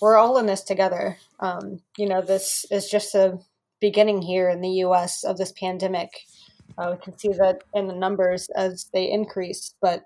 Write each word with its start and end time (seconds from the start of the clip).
we're 0.00 0.16
all 0.16 0.38
in 0.38 0.46
this 0.46 0.62
together. 0.62 1.18
Um, 1.40 1.80
you 1.96 2.08
know, 2.08 2.22
this 2.22 2.64
is 2.70 2.88
just 2.88 3.14
a 3.14 3.38
beginning 3.80 4.22
here 4.22 4.48
in 4.48 4.60
the 4.60 4.70
U.S. 4.84 5.24
of 5.24 5.36
this 5.36 5.52
pandemic. 5.52 6.10
Uh, 6.78 6.94
we 6.96 7.02
can 7.02 7.18
see 7.18 7.28
that 7.28 7.62
in 7.74 7.88
the 7.88 7.94
numbers 7.94 8.48
as 8.56 8.88
they 8.92 9.10
increase, 9.10 9.74
but 9.80 10.04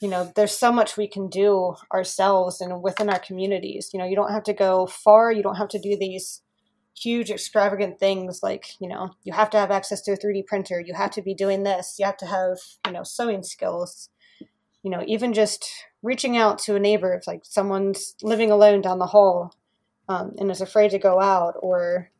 you 0.00 0.08
know, 0.08 0.32
there's 0.34 0.56
so 0.56 0.72
much 0.72 0.96
we 0.96 1.08
can 1.08 1.28
do 1.28 1.74
ourselves 1.92 2.60
and 2.60 2.82
within 2.82 3.10
our 3.10 3.18
communities. 3.18 3.90
You 3.92 3.98
know, 3.98 4.06
you 4.06 4.16
don't 4.16 4.32
have 4.32 4.44
to 4.44 4.54
go 4.54 4.86
far. 4.86 5.30
You 5.30 5.42
don't 5.42 5.56
have 5.56 5.68
to 5.68 5.78
do 5.78 5.96
these 5.98 6.40
huge, 6.96 7.30
extravagant 7.30 7.98
things 7.98 8.40
like, 8.42 8.80
you 8.80 8.88
know, 8.88 9.10
you 9.24 9.32
have 9.32 9.50
to 9.50 9.58
have 9.58 9.70
access 9.70 10.00
to 10.02 10.12
a 10.12 10.16
3D 10.16 10.46
printer. 10.46 10.80
You 10.80 10.94
have 10.94 11.10
to 11.12 11.22
be 11.22 11.34
doing 11.34 11.64
this. 11.64 11.96
You 11.98 12.06
have 12.06 12.16
to 12.18 12.26
have, 12.26 12.58
you 12.86 12.92
know, 12.92 13.02
sewing 13.02 13.42
skills. 13.42 14.08
You 14.82 14.90
know, 14.90 15.04
even 15.06 15.34
just 15.34 15.68
reaching 16.02 16.36
out 16.36 16.58
to 16.58 16.76
a 16.76 16.80
neighbor 16.80 17.12
if 17.12 17.26
like 17.26 17.44
someone's 17.44 18.14
living 18.22 18.50
alone 18.50 18.80
down 18.80 18.98
the 18.98 19.06
hall 19.06 19.54
um, 20.08 20.34
and 20.38 20.50
is 20.50 20.60
afraid 20.60 20.90
to 20.90 20.98
go 20.98 21.20
out 21.20 21.54
or, 21.60 22.10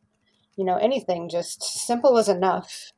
you 0.55 0.63
know, 0.63 0.77
anything, 0.77 1.29
just 1.29 1.63
simple 1.63 2.17
is 2.17 2.29
enough. 2.29 2.91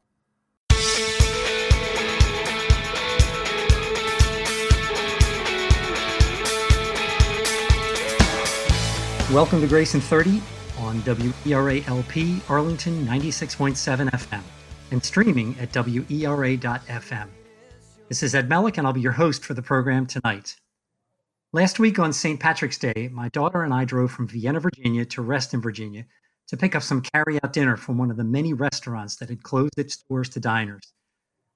Welcome 9.31 9.61
to 9.61 9.67
Grace 9.67 9.95
in 9.95 10.01
30 10.01 10.41
on 10.79 11.01
WERA-LP 11.45 12.41
Arlington 12.49 13.05
96.7 13.05 14.09
FM 14.11 14.43
and 14.91 15.03
streaming 15.03 15.55
at 15.59 15.71
WERA.FM. 15.73 17.29
This 18.09 18.21
is 18.21 18.35
Ed 18.35 18.47
Melick, 18.47 18.77
and 18.77 18.85
I'll 18.85 18.93
be 18.93 19.01
your 19.01 19.13
host 19.13 19.43
for 19.43 19.55
the 19.55 19.61
program 19.61 20.05
tonight. 20.05 20.57
Last 21.55 21.77
week 21.77 21.99
on 21.99 22.11
St. 22.13 22.39
Patrick's 22.39 22.79
Day, 22.79 23.11
my 23.13 23.29
daughter 23.29 23.61
and 23.61 23.71
I 23.71 23.85
drove 23.85 24.11
from 24.11 24.27
Vienna, 24.27 24.59
Virginia 24.59 25.05
to 25.05 25.21
Reston, 25.21 25.61
Virginia 25.61 26.03
to 26.47 26.57
pick 26.57 26.73
up 26.73 26.81
some 26.81 26.99
carry-out 26.99 27.53
dinner 27.53 27.77
from 27.77 27.95
one 27.99 28.09
of 28.09 28.17
the 28.17 28.23
many 28.23 28.53
restaurants 28.53 29.17
that 29.17 29.29
had 29.29 29.43
closed 29.43 29.77
its 29.77 29.97
doors 29.97 30.29
to 30.29 30.39
diners. 30.39 30.93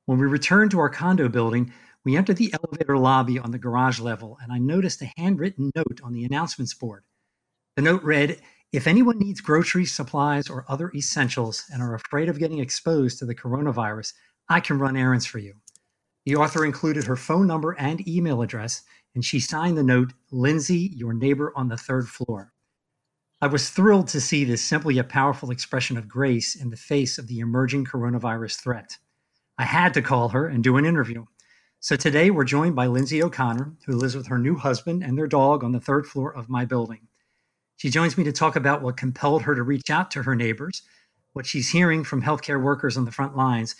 When 0.06 0.20
we 0.20 0.28
returned 0.28 0.70
to 0.72 0.80
our 0.80 0.90
condo 0.90 1.30
building, 1.30 1.74
we 2.06 2.16
entered 2.16 2.38
the 2.38 2.54
elevator 2.54 2.96
lobby 2.96 3.40
on 3.40 3.50
the 3.50 3.58
garage 3.58 4.00
level, 4.00 4.38
and 4.44 4.54
I 4.54 4.60
noticed 4.60 5.02
a 5.02 5.12
handwritten 5.18 5.72
note 5.76 6.00
on 6.04 6.14
the 6.14 6.26
announcements 6.26 6.76
board– 6.76 7.04
the 7.76 7.82
note 7.82 8.04
read 8.04 8.40
If 8.72 8.86
anyone 8.86 9.18
needs 9.18 9.42
groceries, 9.42 9.96
supplies, 9.96 10.48
or 10.48 10.66
other 10.68 10.92
essentials 10.96 11.64
and 11.74 11.82
are 11.82 11.96
afraid 11.96 12.30
of 12.30 12.38
getting 12.38 12.60
exposed 12.60 13.18
to 13.18 13.26
the 13.26 13.36
coronavirus, 13.36 14.14
I 14.48 14.60
can 14.60 14.78
run 14.78 14.96
errands 14.96 15.26
for 15.26 15.40
you. 15.40 15.56
The 16.26 16.36
author 16.36 16.66
included 16.66 17.06
her 17.06 17.16
phone 17.16 17.48
number 17.48 17.72
and 17.80 18.06
email 18.08 18.42
address, 18.42 18.84
and 19.18 19.26
she 19.26 19.40
signed 19.40 19.76
the 19.76 19.84
note 19.84 20.14
Lindsay, 20.30 20.92
your 20.94 21.12
neighbor 21.12 21.52
on 21.56 21.70
the 21.70 21.76
third 21.76 22.08
floor. 22.08 22.54
I 23.42 23.48
was 23.48 23.72
thrilled 23.72 24.10
to 24.10 24.22
see 24.22 24.44
this 24.44 24.64
simple 24.64 24.92
yet 24.92 25.10
powerful 25.10 25.50
expression 25.50 25.98
of 25.98 26.08
grace 26.08 26.54
in 26.54 26.70
the 26.70 26.78
face 26.78 27.18
of 27.18 27.26
the 27.26 27.40
emerging 27.40 27.86
coronavirus 27.86 28.62
threat. 28.62 29.00
I 29.58 29.64
had 29.64 29.96
to 29.96 30.04
call 30.04 30.30
her 30.30 30.46
and 30.46 30.64
do 30.64 30.78
an 30.78 30.86
interview. 30.86 31.26
So 31.80 31.96
today 31.96 32.30
we're 32.30 32.44
joined 32.44 32.76
by 32.76 32.86
Lindsay 32.86 33.24
O'Connor, 33.24 33.74
who 33.88 33.96
lives 33.96 34.16
with 34.16 34.28
her 34.28 34.38
new 34.38 34.56
husband 34.56 35.04
and 35.04 35.18
their 35.18 35.26
dog 35.26 35.64
on 35.64 35.72
the 35.72 35.80
third 35.80 36.06
floor 36.06 36.32
of 36.32 36.48
my 36.48 36.64
building. 36.64 37.08
She 37.78 37.90
joins 37.90 38.20
me 38.20 38.24
to 38.24 38.32
talk 38.32 38.56
about 38.56 38.84
what 38.84 38.98
compelled 38.98 39.42
her 39.42 39.56
to 39.56 39.64
reach 39.64 39.90
out 39.90 40.12
to 40.12 40.22
her 40.22 40.36
neighbors, 40.36 40.84
what 41.34 41.48
she's 41.48 41.72
hearing 41.72 42.04
from 42.04 42.22
healthcare 42.22 42.62
workers 42.62 42.98
on 42.98 43.06
the 43.06 43.12
front 43.12 43.36
lines, 43.36 43.76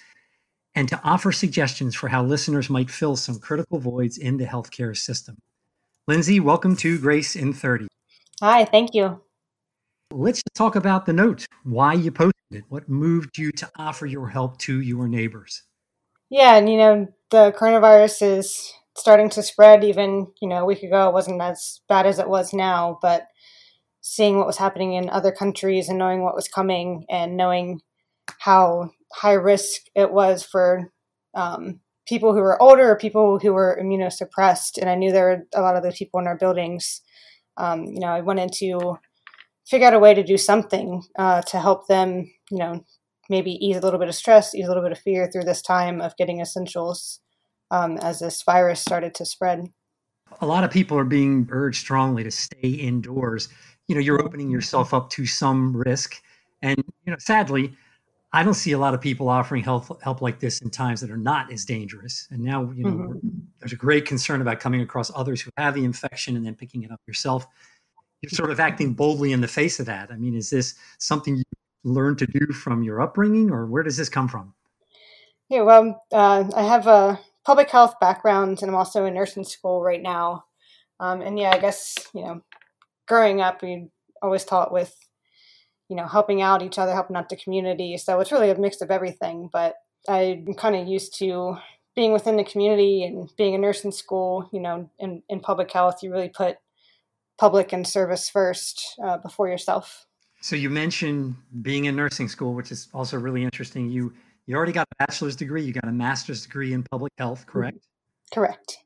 and 0.78 0.88
to 0.88 1.02
offer 1.04 1.32
suggestions 1.32 1.96
for 1.96 2.08
how 2.08 2.24
listeners 2.24 2.70
might 2.70 2.92
fill 2.92 3.16
some 3.16 3.40
critical 3.40 3.80
voids 3.80 4.20
in 4.20 4.38
the 4.38 4.46
healthcare 4.46 4.96
system. 4.96 5.36
Lindsay, 6.08 6.40
welcome 6.40 6.76
to 6.76 7.00
Grace 7.00 7.36
in 7.36 7.52
30. 7.52 7.88
Hi, 8.42 8.64
thank 8.64 8.94
you. 8.94 9.20
Let's 10.12 10.44
talk 10.54 10.76
about 10.76 11.08
the 11.08 11.14
note, 11.14 11.48
why 11.64 11.94
you 11.94 12.12
posted 12.12 12.34
it, 12.52 12.64
what 12.70 12.88
moved 12.88 13.40
you 13.40 13.52
to 13.54 13.68
offer 13.76 14.06
your 14.06 14.28
help 14.28 14.60
to 14.60 14.80
your 14.80 15.08
neighbors. 15.08 15.64
Yeah, 16.30 16.58
and 16.58 16.70
you 16.70 16.78
know, 16.78 17.08
the 17.32 17.56
coronavirus 17.58 18.38
is 18.38 18.72
starting 18.96 19.32
to 19.32 19.42
spread 19.42 19.84
even, 19.84 20.28
you 20.44 20.48
know, 20.48 20.62
a 20.62 20.66
week 20.66 20.84
ago 20.84 21.10
it 21.10 21.14
wasn't 21.14 21.42
as 21.42 21.82
bad 21.90 22.06
as 22.06 22.20
it 22.20 22.30
was 22.30 22.54
now, 22.54 23.00
but 23.02 23.30
seeing 24.02 24.38
what 24.38 24.46
was 24.46 24.58
happening 24.58 24.94
in 24.94 25.10
other 25.10 25.32
countries 25.32 25.90
and 25.90 25.98
knowing 25.98 26.22
what 26.22 26.36
was 26.36 26.48
coming 26.48 27.04
and 27.10 27.36
knowing 27.36 27.82
how 28.40 28.92
high 29.14 29.34
risk 29.34 29.82
it 29.96 30.12
was 30.12 30.44
for 30.44 30.92
um, 31.36 31.80
people 32.08 32.34
who 32.34 32.40
were 32.40 32.62
older 32.62 32.92
or 32.92 32.98
people 32.98 33.40
who 33.40 33.54
were 33.54 33.80
immunosuppressed. 33.82 34.78
And 34.80 34.90
I 34.90 34.96
knew 34.96 35.12
there 35.12 35.26
were 35.26 35.60
a 35.60 35.62
lot 35.62 35.76
of 35.76 35.84
those 35.84 35.98
people 35.98 36.20
in 36.20 36.28
our 36.28 36.38
buildings. 36.38 37.02
Um, 37.58 37.86
you 37.86 38.00
know, 38.00 38.08
I 38.08 38.22
wanted 38.22 38.52
to 38.54 38.98
figure 39.66 39.88
out 39.88 39.94
a 39.94 40.00
way 40.00 40.14
to 40.14 40.24
do 40.24 40.38
something 40.38 41.04
uh, 41.18 41.42
to 41.44 41.60
help 41.60 41.88
them, 41.88 42.32
you 42.52 42.58
know, 42.58 42.84
maybe 43.30 43.52
ease 43.52 43.78
a 43.78 43.82
little 43.82 44.00
bit 44.00 44.10
of 44.10 44.16
stress, 44.16 44.56
ease 44.56 44.66
a 44.66 44.68
little 44.68 44.84
bit 44.84 44.92
of 44.92 45.00
fear 45.00 45.30
through 45.30 45.44
this 45.44 45.62
time 45.62 46.00
of 46.02 46.16
getting 46.18 46.40
essentials 46.40 47.20
um, 47.72 47.98
as 47.98 48.20
this 48.20 48.44
virus 48.44 48.80
started 48.80 49.14
to 49.16 49.26
spread. 49.26 49.66
A 50.42 50.46
lot 50.46 50.64
of 50.64 50.72
people 50.72 50.98
are 50.98 51.06
being 51.06 51.48
urged 51.52 51.80
strongly 51.80 52.24
to 52.24 52.32
stay 52.32 52.70
indoors 52.70 53.50
you 53.88 53.96
know 53.96 54.02
you're 54.02 54.22
opening 54.22 54.50
yourself 54.50 54.94
up 54.94 55.10
to 55.12 55.26
some 55.26 55.76
risk 55.76 56.22
and 56.62 56.78
you 57.06 57.12
know 57.12 57.18
sadly 57.20 57.74
i 58.34 58.44
don't 58.44 58.56
see 58.56 58.74
a 58.74 58.78
lot 58.78 58.94
of 58.94 59.02
people 59.02 59.30
offering 59.30 59.64
help 59.64 60.02
help 60.02 60.22
like 60.22 60.40
this 60.40 60.62
in 60.62 60.70
times 60.70 61.02
that 61.02 61.12
are 61.12 61.18
not 61.18 61.52
as 61.52 61.66
dangerous. 61.66 62.28
And 62.32 62.42
now 62.42 62.72
you 62.76 62.84
know 62.84 62.92
mm-hmm. 62.92 63.30
there's 63.60 63.74
a 63.74 63.78
great 63.78 64.06
concern 64.06 64.42
about 64.42 64.60
coming 64.60 64.82
across 64.82 65.12
others 65.16 65.42
who 65.42 65.52
have 65.58 65.74
the 65.74 65.86
infection 65.86 66.36
and 66.36 66.46
then 66.46 66.56
picking 66.56 66.84
it 66.84 66.92
up 66.92 67.02
yourself. 67.08 67.48
You're 68.22 68.32
sort 68.32 68.52
of 68.52 68.60
acting 68.60 68.94
boldly 68.94 69.32
in 69.32 69.42
the 69.42 69.48
face 69.48 69.80
of 69.80 69.86
that. 69.86 70.12
I 70.12 70.18
mean 70.18 70.36
is 70.36 70.50
this 70.50 70.76
something 70.98 71.38
you 71.38 71.44
learned 71.84 72.18
to 72.20 72.28
do 72.28 72.48
from 72.48 72.84
your 72.84 73.02
upbringing 73.02 73.52
or 73.52 73.66
where 73.66 73.84
does 73.84 73.98
this 73.98 74.10
come 74.10 74.28
from? 74.28 74.54
Yeah 75.50 75.62
well 75.62 76.04
uh, 76.12 76.44
i 76.56 76.64
have 76.64 76.88
a 76.88 77.20
public 77.46 77.70
health 77.70 77.96
background 78.02 78.62
and 78.62 78.70
i'm 78.70 78.76
also 78.76 79.06
in 79.06 79.14
nursing 79.14 79.46
school 79.46 79.82
right 79.82 80.02
now. 80.02 80.46
Um, 81.00 81.22
and 81.22 81.38
yeah 81.38 81.52
i 81.52 81.60
guess 81.60 81.96
you 82.14 82.22
know 82.22 82.42
growing 83.08 83.42
up, 83.42 83.64
we 83.64 83.88
always 84.22 84.46
taught 84.46 84.72
with, 84.72 84.94
you 85.90 85.96
know, 85.96 86.08
helping 86.08 86.42
out 86.42 86.62
each 86.62 86.78
other, 86.78 86.94
helping 86.94 87.16
out 87.16 87.30
the 87.30 87.36
community. 87.36 87.98
So 87.98 88.20
it's 88.20 88.32
really 88.32 88.50
a 88.50 88.58
mix 88.58 88.82
of 88.82 88.92
everything. 88.92 89.50
But 89.52 89.76
I'm 90.08 90.54
kind 90.54 90.76
of 90.76 90.88
used 90.88 91.18
to 91.20 91.58
being 91.96 92.14
within 92.14 92.38
the 92.38 92.44
community 92.44 93.04
and 93.04 93.30
being 93.38 93.56
a 93.56 93.58
nurse 93.58 93.84
in 93.84 93.92
school, 93.92 94.50
you 94.54 94.60
know, 94.60 94.90
in, 95.00 95.24
in 95.30 95.40
public 95.40 95.72
health, 95.72 96.04
you 96.04 96.12
really 96.12 96.30
put 96.30 96.58
public 97.40 97.74
and 97.74 97.88
service 97.88 98.30
first 98.30 98.96
uh, 99.04 99.18
before 99.18 99.48
yourself. 99.48 100.06
So 100.42 100.56
you 100.56 100.70
mentioned 100.70 101.36
being 101.62 101.86
in 101.86 101.96
nursing 101.96 102.30
school, 102.30 102.54
which 102.54 102.72
is 102.72 102.88
also 102.94 103.18
really 103.18 103.44
interesting. 103.44 103.90
You 103.90 104.14
you 104.46 104.56
already 104.56 104.72
got 104.72 104.88
a 104.92 105.06
bachelor's 105.06 105.36
degree, 105.36 105.64
you 105.64 105.74
got 105.74 105.90
a 105.90 105.92
master's 105.92 106.44
degree 106.44 106.72
in 106.72 106.84
public 106.84 107.12
health, 107.18 107.46
correct? 107.48 107.80
Correct. 108.34 108.78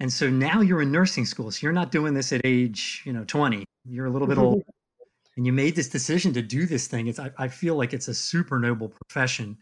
And 0.00 0.10
so 0.12 0.30
now 0.30 0.60
you're 0.60 0.80
in 0.80 0.90
nursing 0.90 1.26
school. 1.26 1.50
So 1.50 1.60
you're 1.62 1.72
not 1.72 1.90
doing 1.90 2.14
this 2.14 2.32
at 2.32 2.40
age, 2.44 3.02
you 3.04 3.12
know, 3.12 3.24
20. 3.24 3.64
You're 3.84 4.06
a 4.06 4.10
little 4.10 4.26
bit 4.26 4.38
older. 4.38 4.64
And 5.36 5.46
you 5.46 5.52
made 5.52 5.74
this 5.74 5.88
decision 5.88 6.32
to 6.34 6.42
do 6.42 6.66
this 6.66 6.86
thing. 6.86 7.08
It's 7.08 7.18
I, 7.18 7.30
I 7.38 7.48
feel 7.48 7.76
like 7.76 7.92
it's 7.92 8.08
a 8.08 8.14
super 8.14 8.58
noble 8.58 8.88
profession. 8.88 9.58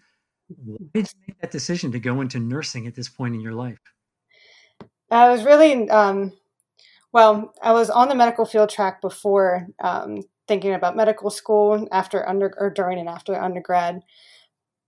Why 0.48 0.76
did 0.94 1.12
you 1.12 1.20
make 1.28 1.40
that 1.40 1.50
decision 1.50 1.92
to 1.92 1.98
go 1.98 2.20
into 2.20 2.38
nursing 2.38 2.86
at 2.86 2.94
this 2.94 3.08
point 3.08 3.34
in 3.34 3.40
your 3.40 3.54
life? 3.54 3.78
I 5.10 5.30
was 5.30 5.44
really 5.44 5.88
um, 5.90 6.32
well. 7.12 7.52
I 7.62 7.72
was 7.72 7.90
on 7.90 8.08
the 8.08 8.14
medical 8.14 8.44
field 8.44 8.70
track 8.70 9.00
before 9.00 9.66
um, 9.82 10.22
thinking 10.48 10.74
about 10.74 10.96
medical 10.96 11.30
school 11.30 11.88
after 11.92 12.28
under 12.28 12.54
or 12.58 12.70
during 12.70 12.98
and 12.98 13.08
after 13.08 13.40
undergrad, 13.40 14.02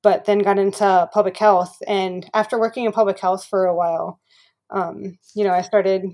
but 0.03 0.25
then 0.25 0.41
got 0.41 0.59
into 0.59 1.09
public 1.13 1.37
health. 1.37 1.77
And 1.87 2.29
after 2.35 2.59
working 2.59 2.85
in 2.85 2.93
public 2.93 3.19
health 3.19 3.47
for 3.47 3.65
a 3.65 3.75
while, 3.75 4.21
um, 4.71 5.19
you 5.35 5.45
know, 5.45 5.53
I 5.53 5.63
started 5.63 6.05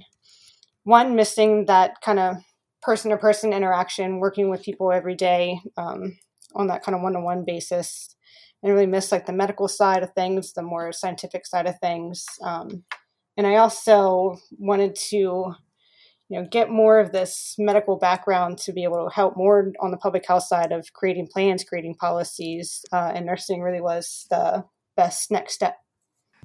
one 0.84 1.14
missing 1.14 1.66
that 1.66 2.00
kind 2.00 2.18
of 2.18 2.36
person 2.82 3.10
to 3.10 3.16
person 3.16 3.52
interaction, 3.52 4.20
working 4.20 4.48
with 4.50 4.62
people 4.62 4.92
every 4.92 5.14
day 5.14 5.60
um, 5.76 6.18
on 6.54 6.68
that 6.68 6.82
kind 6.82 6.94
of 6.94 7.02
one 7.02 7.12
to 7.12 7.20
one 7.20 7.44
basis, 7.44 8.14
and 8.62 8.72
really 8.72 8.86
miss 8.86 9.12
like 9.12 9.26
the 9.26 9.32
medical 9.32 9.68
side 9.68 10.02
of 10.02 10.12
things, 10.14 10.52
the 10.52 10.62
more 10.62 10.92
scientific 10.92 11.46
side 11.46 11.66
of 11.66 11.78
things. 11.80 12.24
Um, 12.42 12.84
and 13.36 13.46
I 13.46 13.56
also 13.56 14.38
wanted 14.58 14.94
to, 15.10 15.16
you 15.16 15.54
know, 16.30 16.46
get 16.50 16.70
more 16.70 17.00
of 17.00 17.12
this 17.12 17.54
medical 17.58 17.96
background 17.96 18.58
to 18.58 18.72
be 18.72 18.84
able 18.84 19.08
to 19.08 19.14
help 19.14 19.36
more 19.36 19.72
on 19.80 19.90
the 19.90 19.96
public 19.96 20.26
health 20.26 20.44
side 20.44 20.72
of 20.72 20.92
creating 20.92 21.28
plans, 21.32 21.64
creating 21.64 21.94
policies, 21.94 22.84
uh, 22.92 23.12
and 23.14 23.26
nursing 23.26 23.62
really 23.62 23.80
was 23.80 24.26
the 24.30 24.64
best 24.96 25.30
next 25.30 25.54
step. 25.54 25.76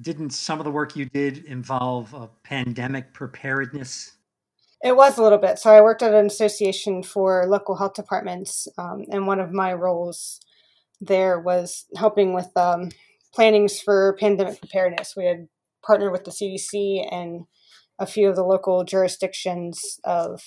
Didn't 0.02 0.30
some 0.30 0.58
of 0.58 0.64
the 0.64 0.70
work 0.70 0.96
you 0.96 1.06
did 1.06 1.44
involve 1.44 2.14
pandemic 2.42 3.14
preparedness? 3.14 4.15
It 4.82 4.96
was 4.96 5.18
a 5.18 5.22
little 5.22 5.38
bit. 5.38 5.58
So 5.58 5.70
I 5.70 5.80
worked 5.80 6.02
at 6.02 6.14
an 6.14 6.26
association 6.26 7.02
for 7.02 7.46
local 7.46 7.76
health 7.76 7.94
departments, 7.94 8.68
um, 8.78 9.04
and 9.10 9.26
one 9.26 9.40
of 9.40 9.52
my 9.52 9.72
roles 9.72 10.40
there 11.00 11.38
was 11.38 11.86
helping 11.96 12.32
with 12.32 12.50
um, 12.56 12.90
plannings 13.34 13.80
for 13.80 14.16
pandemic 14.18 14.60
preparedness. 14.60 15.14
We 15.16 15.26
had 15.26 15.48
partnered 15.84 16.12
with 16.12 16.24
the 16.24 16.30
CDC 16.30 17.06
and 17.12 17.44
a 17.98 18.06
few 18.06 18.28
of 18.28 18.36
the 18.36 18.44
local 18.44 18.84
jurisdictions 18.84 20.00
of 20.04 20.42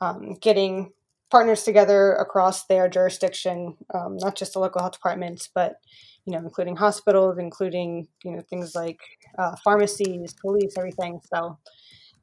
um, 0.00 0.34
getting 0.40 0.92
partners 1.30 1.64
together 1.64 2.12
across 2.14 2.66
their 2.66 2.88
jurisdiction, 2.88 3.76
um, 3.94 4.16
not 4.16 4.36
just 4.36 4.54
the 4.54 4.60
local 4.60 4.80
health 4.80 4.92
departments, 4.92 5.48
but 5.52 5.76
you 6.24 6.32
know, 6.32 6.38
including 6.38 6.76
hospitals, 6.76 7.38
including 7.38 8.06
you 8.22 8.32
know 8.32 8.42
things 8.42 8.74
like 8.74 9.00
uh, 9.38 9.56
pharmacies, 9.64 10.34
police, 10.34 10.74
everything. 10.76 11.20
So, 11.32 11.58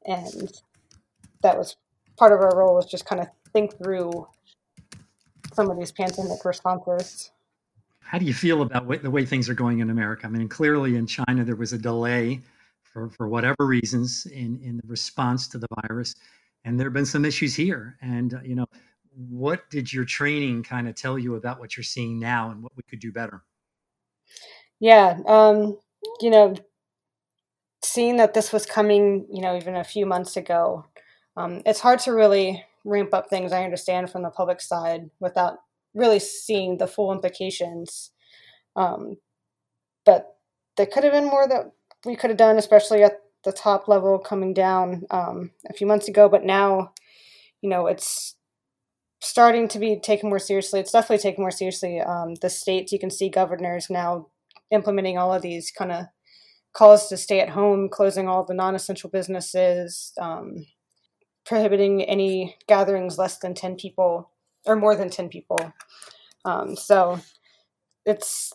and 0.06 0.52
that 1.42 1.58
was 1.58 1.76
part 2.18 2.32
of 2.32 2.40
our 2.40 2.56
role 2.56 2.76
was 2.76 2.86
just 2.86 3.06
kind 3.06 3.22
of 3.22 3.28
think 3.52 3.78
through 3.78 4.28
some 5.54 5.70
of 5.70 5.78
these 5.78 5.92
pandemic 5.92 6.44
responses. 6.44 7.32
How 8.00 8.20
do 8.20 8.26
you 8.26 8.34
feel 8.34 8.62
about 8.62 8.88
the 9.02 9.10
way 9.10 9.26
things 9.26 9.50
are 9.50 9.54
going 9.54 9.80
in 9.80 9.90
America? 9.90 10.28
I 10.28 10.30
mean, 10.30 10.48
clearly 10.48 10.96
in 10.96 11.08
China 11.08 11.44
there 11.44 11.56
was 11.56 11.74
a 11.74 11.78
delay 11.78 12.42
for, 12.84 13.10
for 13.10 13.28
whatever 13.28 13.66
reasons 13.66 14.26
in, 14.28 14.60
in 14.64 14.78
the 14.78 14.88
response 14.88 15.48
to 15.50 15.58
the 15.58 15.68
virus, 15.82 16.16
and 16.64 16.80
there 16.80 16.88
have 16.88 16.94
been 16.94 17.06
some 17.06 17.26
issues 17.26 17.56
here. 17.56 17.98
And 18.02 18.36
uh, 18.36 18.40
you 18.44 18.56
know, 18.56 18.68
what 19.16 19.70
did 19.70 19.92
your 19.92 20.06
training 20.06 20.64
kind 20.64 20.88
of 20.88 20.96
tell 20.96 21.18
you 21.18 21.36
about 21.36 21.60
what 21.60 21.76
you're 21.76 21.84
seeing 21.84 22.20
now 22.20 22.52
and 22.52 22.62
what 22.62 22.74
we 22.76 22.84
could 22.84 23.00
do 23.00 23.12
better? 23.12 23.44
Yeah, 24.80 25.18
um, 25.26 25.78
you 26.22 26.30
know, 26.30 26.56
seeing 27.84 28.18
that 28.18 28.34
this 28.34 28.52
was 28.52 28.66
coming, 28.66 29.26
you 29.32 29.42
know, 29.42 29.58
even 29.58 29.76
a 29.76 29.84
few 29.84 30.06
months 30.06 30.38
ago, 30.38 30.86
um, 31.38 31.62
it's 31.66 31.80
hard 31.80 32.00
to 32.00 32.12
really 32.12 32.64
ramp 32.84 33.14
up 33.14 33.30
things. 33.30 33.52
I 33.52 33.64
understand 33.64 34.10
from 34.10 34.24
the 34.24 34.30
public 34.30 34.62
side 34.62 35.10
without 35.20 35.58
really 35.94 36.20
seeing 36.20 36.78
the 36.78 36.88
full 36.88 37.12
implications. 37.12 38.12
Um, 38.76 39.18
but 40.06 40.38
there 40.78 40.86
could 40.86 41.04
have 41.04 41.14
been 41.14 41.26
more 41.26 41.48
that 41.48 41.72
we 42.06 42.16
could 42.16 42.30
have 42.30 42.38
done, 42.38 42.58
especially 42.58 43.04
at 43.04 43.22
the 43.44 43.52
top 43.52 43.88
level 43.88 44.20
coming 44.20 44.54
down 44.54 45.04
um, 45.12 45.52
a 45.70 45.74
few 45.74 45.88
months 45.88 46.08
ago. 46.08 46.30
But 46.30 46.44
now, 46.44 46.94
you 47.62 47.70
know, 47.70 47.88
it's 47.88 48.36
starting 49.22 49.68
to 49.70 49.80
be 49.80 50.00
taken 50.00 50.30
more 50.30 50.40
seriously. 50.40 50.80
It's 50.80 50.92
definitely 50.92 51.24
taken 51.24 51.44
more 51.44 51.52
seriously. 51.52 52.00
Um, 52.02 52.36
the 52.42 52.50
states, 52.50 52.92
you 52.92 53.00
can 53.00 53.10
see 53.10 53.30
governors 53.30 53.90
now 53.90 54.28
implementing 54.72 55.18
all 55.18 55.34
of 55.34 55.42
these 55.42 55.72
kind 55.72 55.92
of 55.92 56.06
calls 56.74 57.08
to 57.08 57.18
stay 57.18 57.40
at 57.40 57.50
home, 57.50 57.90
closing 57.90 58.28
all 58.28 58.44
the 58.44 58.54
non 58.54 58.76
essential 58.76 59.10
businesses, 59.10 60.12
um, 60.20 60.66
prohibiting 61.46 62.04
any 62.04 62.58
gatherings 62.68 63.18
less 63.18 63.38
than 63.38 63.54
10 63.54 63.76
people 63.76 64.32
or 64.66 64.76
more 64.76 64.96
than 64.96 65.10
10 65.10 65.30
people. 65.30 65.74
Um, 66.44 66.76
so 66.76 67.20
it's 68.06 68.54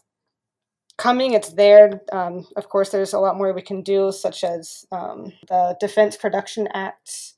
coming, 0.99 1.35
it's 1.35 1.53
there. 1.53 2.03
Um, 2.13 2.47
of 2.57 2.69
course, 2.69 2.91
there's 2.91 3.13
a 3.13 3.19
lot 3.21 3.37
more 3.37 3.53
we 3.53 3.63
can 3.63 3.83
do, 3.83 4.13
such 4.13 4.45
as 4.45 4.85
um, 4.93 5.33
the 5.49 5.77
Defense 5.81 6.17
Production 6.17 6.69
Act. 6.75 7.35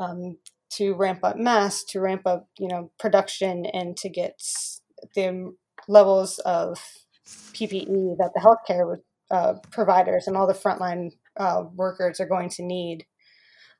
Um, 0.00 0.38
to 0.76 0.94
ramp 0.94 1.20
up 1.22 1.36
mass, 1.36 1.84
to 1.84 2.00
ramp 2.00 2.22
up, 2.26 2.48
you 2.58 2.68
know, 2.68 2.90
production, 2.98 3.66
and 3.66 3.96
to 3.96 4.08
get 4.08 4.40
the 5.14 5.54
levels 5.88 6.38
of 6.40 6.78
PPE 7.26 8.16
that 8.18 8.32
the 8.34 8.40
healthcare 8.40 8.96
uh, 9.30 9.54
providers 9.70 10.26
and 10.26 10.36
all 10.36 10.46
the 10.46 10.52
frontline 10.52 11.10
uh, 11.36 11.64
workers 11.74 12.20
are 12.20 12.26
going 12.26 12.48
to 12.48 12.62
need. 12.62 13.06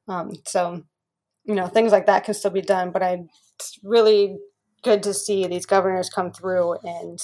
Um, 0.09 0.33
so, 0.47 0.83
you 1.45 1.55
know, 1.55 1.67
things 1.67 1.93
like 1.93 2.07
that 2.07 2.25
can 2.25 2.35
still 2.35 2.51
be 2.51 2.63
done, 2.63 2.91
but 2.91 3.03
I, 3.03 3.25
it's 3.57 3.79
really 3.83 4.37
good 4.83 5.03
to 5.03 5.15
see 5.15 5.47
these 5.47 5.67
governors 5.67 6.09
come 6.09 6.33
through 6.33 6.77
and 6.85 7.19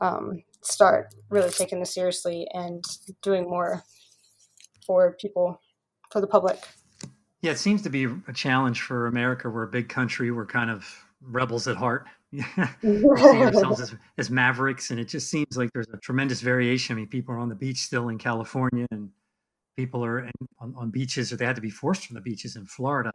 um, 0.00 0.42
start 0.62 1.14
really 1.30 1.50
taking 1.50 1.80
this 1.80 1.94
seriously 1.94 2.46
and 2.52 2.84
doing 3.22 3.44
more 3.44 3.82
for 4.86 5.16
people, 5.20 5.60
for 6.10 6.20
the 6.20 6.26
public. 6.26 6.58
Yeah, 7.42 7.52
it 7.52 7.58
seems 7.58 7.82
to 7.82 7.90
be 7.90 8.04
a 8.26 8.32
challenge 8.32 8.80
for 8.80 9.06
America. 9.06 9.48
We're 9.48 9.64
a 9.64 9.70
big 9.70 9.88
country. 9.88 10.30
We're 10.30 10.46
kind 10.46 10.70
of 10.70 10.86
rebels 11.22 11.68
at 11.68 11.76
heart. 11.76 12.06
we 12.32 12.42
see 12.42 13.16
ourselves 13.16 13.80
as, 13.80 13.94
as 14.18 14.30
mavericks, 14.30 14.90
and 14.90 15.00
it 15.00 15.06
just 15.06 15.30
seems 15.30 15.56
like 15.56 15.70
there's 15.72 15.88
a 15.92 15.96
tremendous 15.98 16.40
variation. 16.40 16.94
I 16.94 16.96
mean, 16.96 17.06
people 17.06 17.34
are 17.34 17.38
on 17.38 17.48
the 17.48 17.54
beach 17.54 17.78
still 17.78 18.08
in 18.08 18.18
California, 18.18 18.86
and 18.90 19.10
people 19.78 20.04
are 20.04 20.18
in, 20.24 20.32
on, 20.58 20.74
on 20.76 20.90
beaches, 20.90 21.32
or 21.32 21.36
they 21.36 21.46
had 21.46 21.54
to 21.54 21.62
be 21.62 21.70
forced 21.70 22.06
from 22.06 22.14
the 22.14 22.20
beaches 22.20 22.56
in 22.56 22.66
Florida. 22.66 23.12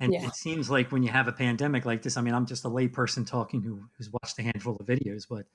And 0.00 0.12
yeah. 0.12 0.26
it 0.26 0.34
seems 0.34 0.68
like 0.68 0.90
when 0.90 1.04
you 1.04 1.10
have 1.10 1.28
a 1.28 1.32
pandemic 1.32 1.84
like 1.84 2.02
this, 2.02 2.16
I 2.16 2.20
mean, 2.20 2.34
I'm 2.34 2.46
just 2.46 2.64
a 2.64 2.68
layperson 2.68 3.24
talking 3.24 3.62
who, 3.62 3.80
who's 3.96 4.10
watched 4.10 4.36
a 4.40 4.42
handful 4.42 4.76
of 4.76 4.86
videos, 4.86 5.24
but 5.30 5.46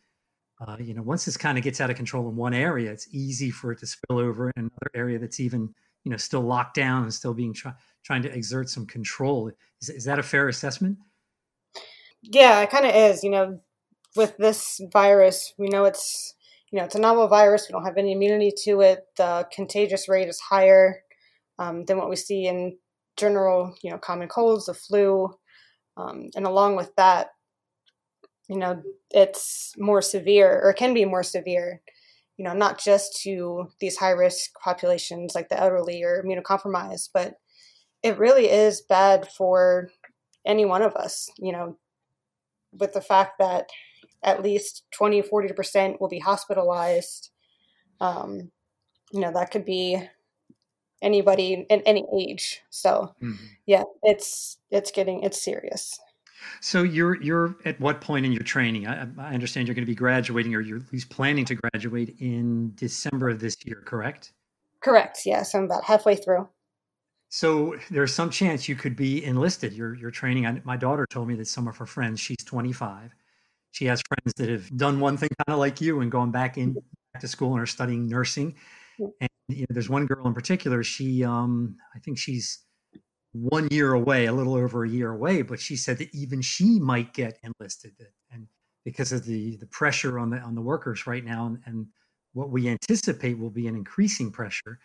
uh, 0.66 0.78
you 0.80 0.94
know, 0.94 1.02
once 1.02 1.26
this 1.26 1.36
kind 1.36 1.58
of 1.58 1.64
gets 1.64 1.82
out 1.82 1.90
of 1.90 1.98
control 1.98 2.30
in 2.30 2.38
one 2.38 2.54
area, 2.54 2.90
it's 2.90 3.08
easy 3.12 3.52
for 3.52 3.74
it 3.74 3.80
to 3.80 3.86
spill 3.86 4.18
over 4.18 4.50
in 4.50 4.54
another 4.58 4.92
area 4.96 5.20
that's 5.20 5.42
even, 5.42 5.74
you 6.06 6.12
know, 6.12 6.18
still 6.18 6.42
locked 6.42 6.76
down 6.76 7.04
and 7.04 7.14
still 7.14 7.34
being 7.34 7.54
try, 7.54 7.74
trying 8.04 8.22
to 8.22 8.34
exert 8.34 8.70
some 8.70 8.86
control. 8.86 9.52
Is, 9.82 9.90
is 9.90 10.06
that 10.06 10.20
a 10.20 10.24
fair 10.24 10.48
assessment? 10.48 10.98
Yeah, 12.22 12.62
it 12.62 12.70
kind 12.70 12.86
of 12.86 12.96
is. 12.96 13.24
You 13.24 13.30
know, 13.30 13.62
with 14.16 14.38
this 14.38 14.82
virus, 14.92 15.54
we 15.58 15.68
know 15.68 15.86
it's 15.86 16.34
you 16.72 16.80
know 16.80 16.86
it's 16.86 16.96
a 16.96 17.00
novel 17.00 17.28
virus. 17.28 17.68
We 17.68 17.74
don't 17.74 17.86
have 17.86 17.98
any 17.98 18.14
immunity 18.14 18.52
to 18.66 18.82
it. 18.82 19.06
The 19.18 19.48
contagious 19.54 20.08
rate 20.08 20.28
is 20.28 20.40
higher 20.40 21.02
um, 21.58 21.86
than 21.86 21.98
what 21.98 22.10
we 22.10 22.16
see 22.16 22.48
in 22.48 22.78
general, 23.18 23.76
you 23.84 23.92
know, 23.92 23.98
common 23.98 24.28
colds, 24.30 24.66
the 24.66 24.74
flu, 24.74 25.30
um, 25.98 26.30
and 26.36 26.46
along 26.46 26.78
with 26.78 26.96
that, 26.96 27.28
you 28.48 28.58
know, 28.58 28.82
it's 29.12 29.74
more 29.78 30.02
severe 30.02 30.62
or 30.64 30.74
can 30.74 30.94
be 30.94 31.06
more 31.06 31.24
severe. 31.24 31.82
You 32.38 32.46
know, 32.46 32.54
not 32.54 32.80
just 32.80 33.22
to 33.24 33.70
these 33.82 33.98
high 33.98 34.12
risk 34.12 34.52
populations 34.64 35.36
like 35.36 35.50
the 35.50 35.60
elderly 35.60 36.02
or 36.04 36.24
immunocompromised, 36.24 37.10
but 37.14 37.34
it 38.02 38.18
really 38.18 38.50
is 38.50 38.82
bad 38.82 39.28
for 39.28 39.90
any 40.46 40.64
one 40.64 40.82
of 40.82 40.96
us. 40.96 41.30
You 41.38 41.52
know, 41.52 41.78
with 42.72 42.94
the 42.94 43.02
fact 43.02 43.40
that 43.40 43.68
at 44.24 44.44
least 44.44 44.84
20 44.92 45.22
40% 45.22 46.00
will 46.00 46.10
be 46.10 46.20
hospitalized 46.20 47.30
um, 48.02 48.52
you 49.12 49.20
know 49.20 49.32
that 49.32 49.52
could 49.52 49.66
be 49.66 50.02
anybody 51.02 51.66
in 51.70 51.82
any 51.82 52.06
age 52.18 52.62
so 52.70 53.14
mm-hmm. 53.22 53.46
yeah 53.66 53.84
it's 54.04 54.58
it's 54.70 54.92
getting 54.92 55.24
it's 55.24 55.42
serious 55.42 55.98
so 56.62 56.84
you're 56.84 57.22
you're 57.22 57.56
at 57.66 57.80
what 57.80 58.02
point 58.02 58.26
in 58.26 58.32
your 58.32 58.44
training 58.44 58.86
I, 58.86 59.08
I 59.18 59.34
understand 59.34 59.68
you're 59.68 59.76
going 59.76 59.86
to 59.86 59.92
be 59.92 59.96
graduating 59.96 60.54
or 60.56 60.62
you're 60.62 60.78
at 60.78 60.92
least 60.92 61.10
planning 61.10 61.46
to 61.46 61.56
graduate 61.56 62.16
in 62.20 62.74
december 62.76 63.30
of 63.30 63.40
this 63.40 63.56
year 63.66 63.82
correct 63.86 64.34
correct 64.82 65.22
yes 65.26 65.56
i'm 65.56 65.64
about 65.64 65.86
halfway 65.86 66.16
through 66.16 66.50
so 67.30 67.76
there's 67.92 68.14
some 68.14 68.32
chance 68.32 68.68
you 68.68 68.76
could 68.76 68.96
be 68.96 69.24
enlisted. 69.24 69.74
Your 69.74 69.96
your 69.96 70.12
training. 70.12 70.48
I, 70.48 70.60
my 70.64 70.76
daughter 70.76 71.06
told 71.08 71.28
me 71.28 71.36
that 71.36 71.48
some 71.48 71.68
of 71.68 71.78
her 71.78 71.86
friends. 71.86 72.20
She's 72.20 72.44
25. 72.44 73.14
She 73.80 73.86
has 73.86 74.02
friends 74.10 74.34
that 74.36 74.50
have 74.50 74.76
done 74.76 75.00
one 75.00 75.16
thing 75.16 75.30
kind 75.30 75.54
of 75.54 75.60
like 75.60 75.80
you 75.80 76.02
and 76.02 76.12
gone 76.12 76.32
back 76.32 76.58
in 76.58 76.74
back 77.14 77.22
to 77.22 77.30
school 77.30 77.54
and 77.54 77.62
are 77.62 77.66
studying 77.66 78.10
nursing. 78.10 78.56
And 79.00 79.30
you 79.48 79.62
know, 79.62 79.68
there's 79.70 79.90
one 79.90 80.06
girl 80.06 80.28
in 80.28 80.34
particular. 80.34 80.84
She, 80.84 81.24
um, 81.24 81.78
I 81.96 82.00
think 82.00 82.18
she's 82.18 82.60
one 83.32 83.70
year 83.72 83.94
away, 83.94 84.26
a 84.26 84.34
little 84.34 84.56
over 84.56 84.84
a 84.84 84.90
year 84.90 85.12
away, 85.12 85.44
but 85.44 85.62
she 85.62 85.78
said 85.78 85.98
that 86.00 86.14
even 86.14 86.42
she 86.42 86.78
might 86.78 87.14
get 87.14 87.40
enlisted, 87.42 87.94
and 88.30 88.48
because 88.84 89.14
of 89.14 89.24
the 89.24 89.56
the 89.56 89.68
pressure 89.68 90.20
on 90.20 90.30
the 90.30 90.40
on 90.40 90.56
the 90.56 90.62
workers 90.62 91.08
right 91.08 91.24
now, 91.24 91.46
and, 91.46 91.60
and 91.66 91.88
what 92.34 92.50
we 92.50 92.68
anticipate 92.68 93.40
will 93.40 93.50
be 93.50 93.68
an 93.68 93.78
increasing 93.78 94.30
pressure 94.30 94.78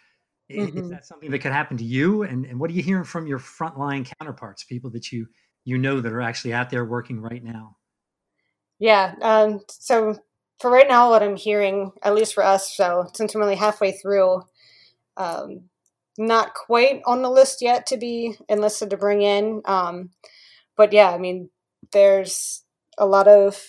Mm-hmm. 0.53 0.79
Is 0.79 0.91
that 0.91 1.07
something 1.07 1.31
that 1.31 1.39
could 1.39 1.53
happen 1.53 1.77
to 1.79 1.85
you? 1.85 2.23
And, 2.23 2.45
and 2.45 2.61
what 2.61 2.71
are 2.71 2.75
you 2.75 2.83
hearing 2.83 3.05
from 3.05 3.27
your 3.27 3.39
frontline 3.39 4.11
counterparts, 4.19 4.65
people 4.65 4.91
that 4.91 5.11
you 5.11 5.27
you 5.65 5.79
know 5.79 6.01
that 6.01 6.13
are 6.13 6.21
actually 6.21 6.53
out 6.53 6.69
there 6.69 6.85
working 6.85 7.21
right 7.21 7.43
now? 7.43 7.77
Yeah. 8.85 9.15
Um, 9.23 9.61
so 9.71 10.19
for 10.61 10.71
right 10.71 10.87
now, 10.87 11.09
what 11.09 11.23
I'm 11.23 11.37
hearing, 11.37 11.91
at 12.03 12.15
least 12.15 12.35
for 12.35 12.45
us, 12.45 12.71
so 12.77 13.07
since 13.15 13.35
I'm 13.35 13.41
only 13.41 13.57
halfway 13.57 13.93
through, 13.93 14.43
um, 15.17 15.71
not 16.19 16.55
quite 16.55 17.03
on 17.07 17.23
the 17.23 17.31
list 17.31 17.63
yet 17.63 17.87
to 17.89 17.97
be 17.97 18.37
enlisted 18.49 18.91
to 18.91 18.99
bring 18.99 19.23
in. 19.23 19.63
Um, 19.67 20.11
but 20.77 20.93
yeah, 20.93 21.11
I 21.11 21.19
mean, 21.19 21.51
there's 21.93 22.63
a 22.99 23.07
lot 23.07 23.29
of 23.29 23.63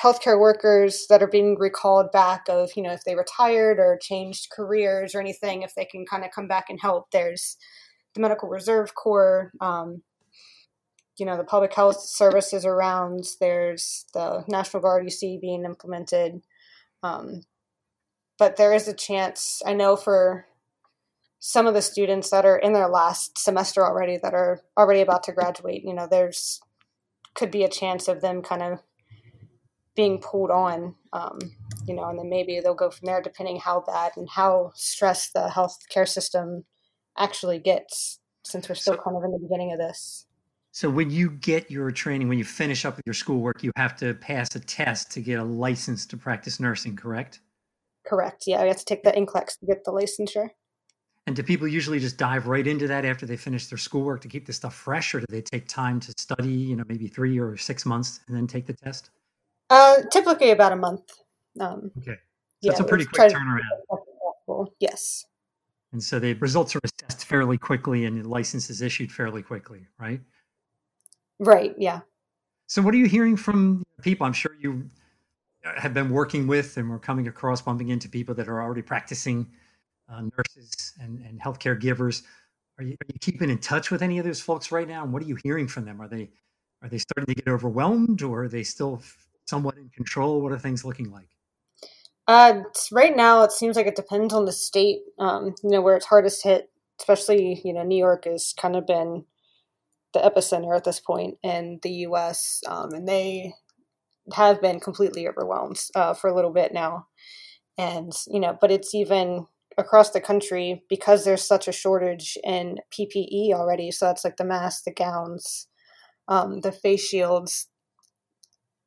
healthcare 0.00 0.40
workers 0.40 1.06
that 1.10 1.22
are 1.22 1.28
being 1.28 1.56
recalled 1.58 2.12
back 2.12 2.44
of 2.48 2.70
you 2.76 2.82
know 2.82 2.92
if 2.92 3.04
they 3.04 3.16
retired 3.16 3.78
or 3.78 3.98
changed 4.02 4.48
careers 4.54 5.14
or 5.14 5.20
anything 5.20 5.62
if 5.62 5.74
they 5.74 5.86
can 5.86 6.04
kind 6.06 6.24
of 6.24 6.30
come 6.32 6.48
back 6.48 6.66
and 6.68 6.80
help 6.80 7.10
there's 7.12 7.56
the 8.14 8.20
medical 8.20 8.48
reserve 8.48 8.94
corps 8.94 9.52
um, 9.60 10.02
you 11.18 11.26
know 11.26 11.36
the 11.36 11.44
public 11.44 11.74
health 11.74 12.00
services 12.00 12.64
around 12.64 13.24
there's 13.40 14.06
the 14.14 14.44
national 14.48 14.82
guard 14.82 15.04
you 15.04 15.10
see 15.10 15.38
being 15.40 15.64
implemented 15.64 16.42
um, 17.02 17.42
but 18.38 18.56
there 18.56 18.72
is 18.72 18.88
a 18.88 18.94
chance 18.94 19.62
i 19.66 19.72
know 19.72 19.96
for 19.96 20.46
some 21.38 21.66
of 21.66 21.74
the 21.74 21.82
students 21.82 22.30
that 22.30 22.44
are 22.44 22.56
in 22.56 22.72
their 22.72 22.88
last 22.88 23.38
semester 23.38 23.84
already 23.84 24.18
that 24.22 24.34
are 24.34 24.60
already 24.76 25.00
about 25.00 25.22
to 25.22 25.32
graduate 25.32 25.82
you 25.84 25.94
know 25.94 26.06
there's 26.10 26.60
could 27.34 27.50
be 27.50 27.62
a 27.62 27.68
chance 27.68 28.08
of 28.08 28.20
them 28.20 28.42
kind 28.42 28.62
of 28.62 28.80
being 29.96 30.20
pulled 30.20 30.50
on, 30.50 30.94
um, 31.12 31.38
you 31.88 31.94
know, 31.94 32.04
and 32.04 32.18
then 32.18 32.28
maybe 32.28 32.60
they'll 32.60 32.74
go 32.74 32.90
from 32.90 33.06
there 33.06 33.22
depending 33.22 33.58
how 33.58 33.80
bad 33.80 34.12
and 34.16 34.28
how 34.28 34.70
stressed 34.74 35.32
the 35.32 35.50
healthcare 35.54 36.06
system 36.06 36.64
actually 37.18 37.58
gets 37.58 38.20
since 38.44 38.68
we're 38.68 38.74
still 38.74 38.94
so, 38.94 39.00
kind 39.02 39.16
of 39.16 39.24
in 39.24 39.32
the 39.32 39.38
beginning 39.38 39.72
of 39.72 39.78
this. 39.78 40.25
So 40.76 40.90
when 40.90 41.08
you 41.08 41.30
get 41.30 41.70
your 41.70 41.90
training, 41.90 42.28
when 42.28 42.36
you 42.36 42.44
finish 42.44 42.84
up 42.84 42.96
with 42.98 43.06
your 43.06 43.14
schoolwork, 43.14 43.62
you 43.62 43.72
have 43.76 43.96
to 43.96 44.12
pass 44.12 44.54
a 44.56 44.60
test 44.60 45.10
to 45.12 45.22
get 45.22 45.38
a 45.38 45.42
license 45.42 46.04
to 46.04 46.18
practice 46.18 46.60
nursing, 46.60 46.94
correct? 46.94 47.40
Correct. 48.04 48.44
Yeah, 48.46 48.60
you 48.60 48.68
have 48.68 48.76
to 48.76 48.84
take 48.84 49.02
the 49.02 49.10
NCLEX 49.10 49.58
to 49.60 49.66
get 49.66 49.84
the 49.86 49.90
licensure. 49.90 50.50
And 51.26 51.34
do 51.34 51.42
people 51.42 51.66
usually 51.66 51.98
just 51.98 52.18
dive 52.18 52.46
right 52.46 52.66
into 52.66 52.86
that 52.88 53.06
after 53.06 53.24
they 53.24 53.38
finish 53.38 53.68
their 53.68 53.78
schoolwork 53.78 54.20
to 54.20 54.28
keep 54.28 54.44
the 54.44 54.52
stuff 54.52 54.74
fresh, 54.74 55.14
or 55.14 55.20
do 55.20 55.26
they 55.30 55.40
take 55.40 55.66
time 55.66 55.98
to 55.98 56.12
study, 56.18 56.52
you 56.52 56.76
know, 56.76 56.84
maybe 56.86 57.06
three 57.06 57.40
or 57.40 57.56
six 57.56 57.86
months 57.86 58.20
and 58.28 58.36
then 58.36 58.46
take 58.46 58.66
the 58.66 58.74
test? 58.74 59.08
Uh, 59.70 60.02
typically 60.12 60.50
about 60.50 60.72
a 60.72 60.76
month. 60.76 61.10
Um, 61.58 61.90
okay. 61.96 62.16
So 62.16 62.16
yeah, 62.60 62.72
it's 62.72 62.80
a 62.80 62.84
pretty 62.84 63.06
quick 63.06 63.32
turnaround. 63.32 63.60
Yes. 64.78 65.24
And 65.92 66.02
so 66.02 66.18
the 66.18 66.34
results 66.34 66.76
are 66.76 66.80
assessed 66.84 67.24
fairly 67.24 67.56
quickly 67.56 68.04
and 68.04 68.22
the 68.22 68.28
license 68.28 68.68
is 68.68 68.82
issued 68.82 69.10
fairly 69.10 69.42
quickly, 69.42 69.86
right? 69.98 70.20
Right. 71.38 71.74
Yeah. 71.78 72.00
So, 72.66 72.82
what 72.82 72.94
are 72.94 72.98
you 72.98 73.06
hearing 73.06 73.36
from 73.36 73.82
people? 74.02 74.26
I'm 74.26 74.32
sure 74.32 74.56
you 74.60 74.90
have 75.76 75.94
been 75.94 76.10
working 76.10 76.46
with 76.46 76.76
and 76.76 76.88
we're 76.88 76.98
coming 76.98 77.28
across, 77.28 77.60
bumping 77.62 77.88
into 77.88 78.08
people 78.08 78.34
that 78.34 78.48
are 78.48 78.62
already 78.62 78.82
practicing 78.82 79.46
uh, 80.08 80.22
nurses 80.22 80.94
and, 81.00 81.20
and 81.20 81.40
healthcare 81.40 81.78
givers. 81.78 82.22
Are 82.78 82.84
you, 82.84 82.92
are 82.92 83.06
you 83.12 83.18
keeping 83.20 83.50
in 83.50 83.58
touch 83.58 83.90
with 83.90 84.02
any 84.02 84.18
of 84.18 84.24
those 84.24 84.40
folks 84.40 84.70
right 84.70 84.86
now? 84.86 85.02
And 85.02 85.12
what 85.12 85.22
are 85.22 85.26
you 85.26 85.36
hearing 85.42 85.66
from 85.66 85.84
them? 85.84 86.00
Are 86.00 86.08
they 86.08 86.30
are 86.82 86.88
they 86.88 86.98
starting 86.98 87.34
to 87.34 87.42
get 87.42 87.50
overwhelmed, 87.50 88.22
or 88.22 88.44
are 88.44 88.48
they 88.48 88.62
still 88.62 89.02
somewhat 89.46 89.76
in 89.78 89.88
control? 89.88 90.42
What 90.42 90.52
are 90.52 90.58
things 90.58 90.84
looking 90.84 91.10
like? 91.10 91.28
Uh, 92.28 92.62
right 92.92 93.16
now, 93.16 93.42
it 93.42 93.52
seems 93.52 93.76
like 93.76 93.86
it 93.86 93.96
depends 93.96 94.34
on 94.34 94.44
the 94.44 94.52
state. 94.52 95.00
Um, 95.18 95.54
you 95.62 95.70
know, 95.70 95.80
where 95.80 95.96
it's 95.96 96.06
hardest 96.06 96.44
hit, 96.44 96.70
especially 97.00 97.60
you 97.64 97.72
know, 97.72 97.82
New 97.82 97.96
York 97.96 98.24
has 98.24 98.52
kind 98.60 98.76
of 98.76 98.86
been 98.86 99.24
the 100.16 100.30
epicenter 100.30 100.74
at 100.74 100.84
this 100.84 101.00
point 101.00 101.36
in 101.42 101.78
the 101.82 101.90
U.S. 101.90 102.62
Um, 102.66 102.92
and 102.92 103.06
they 103.08 103.52
have 104.32 104.60
been 104.60 104.80
completely 104.80 105.28
overwhelmed 105.28 105.78
uh, 105.94 106.14
for 106.14 106.28
a 106.28 106.34
little 106.34 106.52
bit 106.52 106.72
now. 106.72 107.06
And 107.78 108.12
you 108.26 108.40
know, 108.40 108.56
but 108.58 108.72
it's 108.72 108.94
even 108.94 109.46
across 109.78 110.10
the 110.10 110.20
country 110.20 110.82
because 110.88 111.24
there's 111.24 111.46
such 111.46 111.68
a 111.68 111.72
shortage 111.72 112.38
in 112.42 112.78
PPE 112.90 113.52
already. 113.52 113.90
So 113.90 114.06
that's 114.06 114.24
like 114.24 114.38
the 114.38 114.44
masks, 114.44 114.82
the 114.84 114.92
gowns, 114.92 115.68
um, 116.28 116.62
the 116.62 116.72
face 116.72 117.06
shields. 117.06 117.68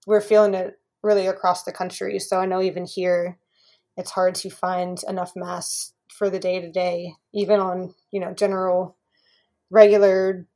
We're 0.08 0.22
feeling 0.22 0.56
it 0.56 0.74
really 1.04 1.28
across 1.28 1.64
the 1.64 1.72
country. 1.72 2.18
So 2.18 2.40
I 2.40 2.48
know 2.48 2.62
even 2.62 2.86
here, 2.86 3.38
it's 3.96 4.12
hard 4.12 4.34
to 4.36 4.50
find 4.50 5.00
enough 5.08 5.34
masks 5.36 5.94
for 6.10 6.30
the 6.30 6.40
day 6.40 6.60
to 6.60 6.72
day, 6.72 7.14
even 7.34 7.60
on 7.60 7.94
you 8.12 8.20
know 8.20 8.34
general, 8.34 8.98
regular 9.70 10.48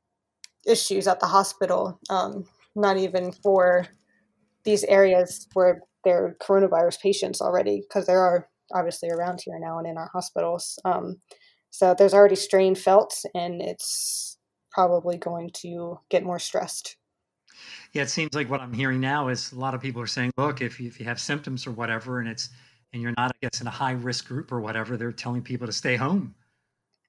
issues 0.66 1.06
at 1.06 1.20
the 1.20 1.26
hospital, 1.26 1.98
um, 2.10 2.44
not 2.74 2.96
even 2.96 3.32
for 3.32 3.86
these 4.64 4.84
areas 4.84 5.46
where 5.54 5.82
there 6.04 6.24
are 6.24 6.36
coronavirus 6.42 7.00
patients 7.00 7.40
already, 7.40 7.80
because 7.80 8.06
there 8.06 8.20
are 8.20 8.48
obviously 8.72 9.10
around 9.10 9.40
here 9.44 9.58
now 9.58 9.78
and 9.78 9.86
in 9.86 9.96
our 9.96 10.10
hospitals. 10.12 10.78
Um, 10.84 11.16
so 11.70 11.94
there's 11.96 12.14
already 12.14 12.36
strain 12.36 12.74
felt, 12.74 13.14
and 13.34 13.60
it's 13.60 14.38
probably 14.70 15.16
going 15.16 15.50
to 15.54 15.98
get 16.08 16.24
more 16.24 16.38
stressed. 16.38 16.96
Yeah, 17.92 18.02
it 18.02 18.10
seems 18.10 18.34
like 18.34 18.50
what 18.50 18.60
I'm 18.60 18.72
hearing 18.72 19.00
now 19.00 19.28
is 19.28 19.52
a 19.52 19.58
lot 19.58 19.74
of 19.74 19.80
people 19.80 20.02
are 20.02 20.06
saying, 20.06 20.32
look, 20.36 20.60
if 20.60 20.80
you, 20.80 20.88
if 20.88 20.98
you 20.98 21.06
have 21.06 21.20
symptoms 21.20 21.66
or 21.66 21.70
whatever, 21.70 22.20
and 22.20 22.28
it's 22.28 22.50
and 22.92 23.02
you're 23.02 23.14
not, 23.16 23.32
I 23.32 23.34
guess, 23.42 23.60
in 23.60 23.66
a 23.66 23.70
high 23.70 23.92
risk 23.92 24.28
group 24.28 24.52
or 24.52 24.60
whatever, 24.60 24.96
they're 24.96 25.12
telling 25.12 25.42
people 25.42 25.66
to 25.66 25.72
stay 25.72 25.96
home. 25.96 26.34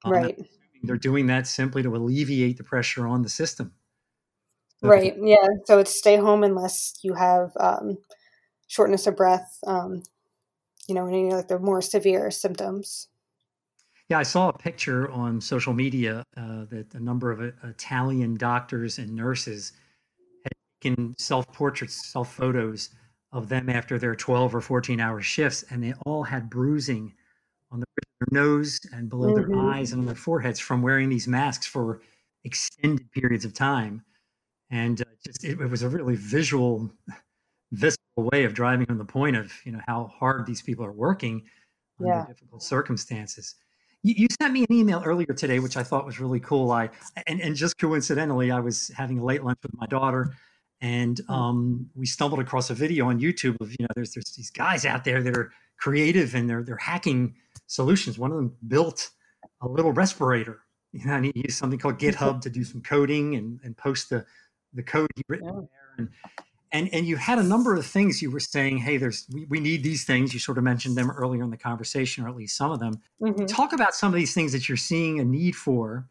Um, 0.03 0.12
right 0.12 0.47
they're 0.84 0.98
doing 0.98 1.27
that 1.27 1.48
simply 1.48 1.84
to 1.84 1.96
alleviate 1.96 2.58
the 2.58 2.63
pressure 2.63 3.08
on 3.08 3.22
the 3.22 3.29
system. 3.29 3.74
So 4.82 4.89
right. 4.89 5.15
Yeah. 5.22 5.46
So 5.65 5.79
it's 5.79 5.98
stay 5.98 6.17
home 6.17 6.44
unless 6.44 7.00
you 7.01 7.13
have 7.13 7.51
um, 7.60 7.98
shortness 8.67 9.08
of 9.08 9.15
breath, 9.15 9.58
um, 9.65 10.03
you 10.88 10.96
know, 10.96 11.08
any 11.08 11.32
like 11.32 11.48
the 11.48 11.60
more 11.60 11.82
severe 11.82 12.29
symptoms. 12.32 13.08
Yeah, 14.10 14.20
I 14.20 14.24
saw 14.24 14.50
a 14.50 14.53
picture 14.53 15.10
on 15.10 15.41
social 15.41 15.74
media 15.74 16.24
uh, 16.38 16.65
that 16.70 16.94
a 16.94 17.00
number 17.00 17.32
of 17.32 17.41
uh, 17.41 17.67
Italian 17.67 18.36
doctors 18.36 19.00
and 19.00 19.15
nurses 19.15 19.72
had 20.44 20.51
taken 20.82 21.15
self 21.17 21.48
portraits, 21.51 22.12
self 22.12 22.34
photos 22.34 22.89
of 23.32 23.50
them 23.50 23.70
after 23.70 23.98
their 23.98 24.15
12 24.15 24.55
or 24.55 24.62
14 24.62 25.00
hour 25.00 25.22
shifts, 25.22 25.63
and 25.70 25.84
they 25.84 25.94
all 26.05 26.24
had 26.24 26.50
bruising 26.50 27.13
on 27.72 27.79
the 27.79 27.86
their 28.19 28.27
nose 28.31 28.79
and 28.91 29.10
below 29.10 29.34
mm-hmm. 29.34 29.51
their 29.51 29.62
eyes 29.72 29.91
and 29.91 30.01
on 30.01 30.05
their 30.05 30.15
foreheads 30.15 30.60
from 30.60 30.81
wearing 30.81 31.10
these 31.10 31.27
masks 31.27 31.65
for 31.65 32.01
extended 32.43 33.12
periods 33.12 33.45
of 33.45 33.53
time. 33.53 34.03
And 34.72 35.01
uh, 35.01 35.05
just 35.25 35.43
it, 35.43 35.60
it, 35.60 35.69
was 35.69 35.84
a 35.84 35.89
really 35.89 36.15
visual, 36.15 36.89
visceral 37.72 37.98
way 38.17 38.45
of 38.45 38.53
driving 38.53 38.88
on 38.89 38.98
the 38.98 39.05
point 39.05 39.36
of 39.36 39.51
you 39.63 39.72
know 39.72 39.81
how 39.86 40.12
hard 40.17 40.45
these 40.45 40.62
people 40.62 40.86
are 40.86 40.91
working 40.91 41.43
under 42.00 42.12
yeah. 42.12 42.25
difficult 42.25 42.63
circumstances. 42.63 43.55
You, 44.01 44.13
you, 44.17 44.27
sent 44.39 44.53
me 44.53 44.63
an 44.63 44.74
email 44.74 45.01
earlier 45.03 45.34
today, 45.34 45.60
which 45.60 45.77
I 45.77 45.84
thought 45.84 46.05
was 46.05 46.19
really 46.19 46.39
cool. 46.39 46.72
I 46.72 46.89
and, 47.27 47.41
and 47.41 47.55
just 47.55 47.77
coincidentally, 47.77 48.51
I 48.51 48.60
was 48.60 48.91
having 48.95 49.19
a 49.19 49.24
late 49.24 49.43
lunch 49.43 49.60
with 49.62 49.74
my 49.75 49.86
daughter, 49.86 50.34
and 50.81 51.17
mm. 51.17 51.34
um, 51.34 51.89
we 51.95 52.05
stumbled 52.05 52.39
across 52.39 52.69
a 52.69 52.74
video 52.74 53.07
on 53.07 53.19
YouTube 53.19 53.60
of 53.62 53.72
you 53.72 53.77
know 53.81 53.88
there's 53.95 54.13
there's 54.13 54.34
these 54.36 54.50
guys 54.50 54.86
out 54.86 55.03
there 55.03 55.22
that 55.22 55.38
are 55.38 55.51
creative 55.79 56.34
and 56.36 56.50
they're 56.50 56.63
they're 56.63 56.77
hacking 56.77 57.36
solutions. 57.67 58.17
One 58.17 58.31
of 58.31 58.38
them 58.38 58.55
built 58.67 59.12
a 59.62 59.67
little 59.67 59.91
respirator. 59.91 60.62
You 60.91 61.05
know, 61.05 61.15
and 61.15 61.25
he 61.25 61.34
used 61.36 61.57
something 61.57 61.77
called 61.77 62.00
GitHub 62.00 62.39
to 62.41 62.50
do 62.50 62.63
some 62.63 62.81
coding 62.81 63.36
and, 63.36 63.60
and 63.63 63.75
post 63.75 64.10
the, 64.10 64.25
the 64.74 64.84
code 64.84 65.10
he 65.15 65.24
written 65.27 65.48
there. 65.48 65.95
And, 65.98 66.10
and 66.72 66.93
and 66.93 67.05
you 67.05 67.17
had 67.17 67.38
a 67.38 67.43
number 67.43 67.75
of 67.75 67.86
things 67.86 68.22
you 68.22 68.31
were 68.31 68.39
saying, 68.39 68.77
hey, 68.77 68.98
there's 68.98 69.27
we, 69.31 69.45
we 69.45 69.60
need 69.60 69.84
these 69.84 70.05
things. 70.05 70.34
You 70.34 70.39
sort 70.39 70.57
of 70.57 70.63
mentioned 70.63 70.95
them 70.95 71.12
earlier 71.12 71.43
in 71.43 71.50
the 71.50 71.57
conversation, 71.57 72.24
or 72.24 72.29
at 72.29 72.36
least 72.36 72.55
some 72.55 72.72
of 72.72 72.79
them. 72.79 73.01
Mm-hmm. 73.22 73.45
Talk 73.45 73.74
about 73.74 73.93
some 73.93 74.13
of 74.13 74.17
these 74.17 74.34
things 74.34 74.51
that 74.53 74.67
you're 74.67 74.77
seeing 74.77 75.19
a 75.19 75.25
need 75.25 75.55
for 75.55 76.07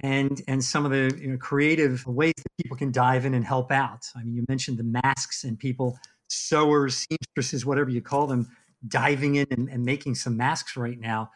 and 0.00 0.42
and 0.48 0.62
some 0.64 0.84
of 0.84 0.90
the 0.90 1.16
you 1.20 1.32
know, 1.32 1.36
creative 1.36 2.06
ways 2.06 2.34
that 2.36 2.62
people 2.62 2.76
can 2.76 2.90
dive 2.90 3.24
in 3.24 3.34
and 3.34 3.44
help 3.44 3.70
out. 3.70 4.06
I 4.16 4.22
mean, 4.22 4.34
you 4.34 4.44
mentioned 4.48 4.78
the 4.78 4.84
masks 4.84 5.44
and 5.44 5.58
people, 5.58 5.98
sewers, 6.28 7.06
seamstresses, 7.08 7.66
whatever 7.66 7.90
you 7.90 8.00
call 8.00 8.26
them, 8.26 8.48
diving 8.86 9.36
in 9.36 9.46
and, 9.50 9.68
and 9.68 9.84
making 9.84 10.14
some 10.14 10.36
masks 10.36 10.76
right 10.76 10.98
now. 10.98 11.30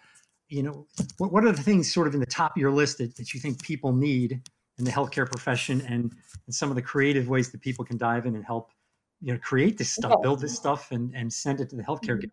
You 0.48 0.62
know, 0.62 0.86
what, 1.18 1.32
what 1.32 1.44
are 1.44 1.52
the 1.52 1.62
things 1.62 1.92
sort 1.92 2.06
of 2.06 2.14
in 2.14 2.20
the 2.20 2.26
top 2.26 2.56
of 2.56 2.60
your 2.60 2.70
list 2.70 2.98
that, 2.98 3.16
that 3.16 3.34
you 3.34 3.40
think 3.40 3.62
people 3.62 3.92
need 3.92 4.40
in 4.78 4.84
the 4.84 4.90
healthcare 4.90 5.26
profession 5.26 5.80
and, 5.82 6.12
and 6.46 6.54
some 6.54 6.70
of 6.70 6.76
the 6.76 6.82
creative 6.82 7.28
ways 7.28 7.50
that 7.50 7.60
people 7.60 7.84
can 7.84 7.96
dive 7.96 8.26
in 8.26 8.34
and 8.34 8.44
help, 8.44 8.70
you 9.20 9.32
know, 9.32 9.38
create 9.38 9.78
this 9.78 9.90
stuff, 9.90 10.14
build 10.22 10.40
this 10.40 10.54
stuff 10.54 10.90
and, 10.90 11.14
and 11.14 11.32
send 11.32 11.60
it 11.60 11.70
to 11.70 11.76
the 11.76 11.82
healthcare 11.82 12.16
mm-hmm. 12.16 12.28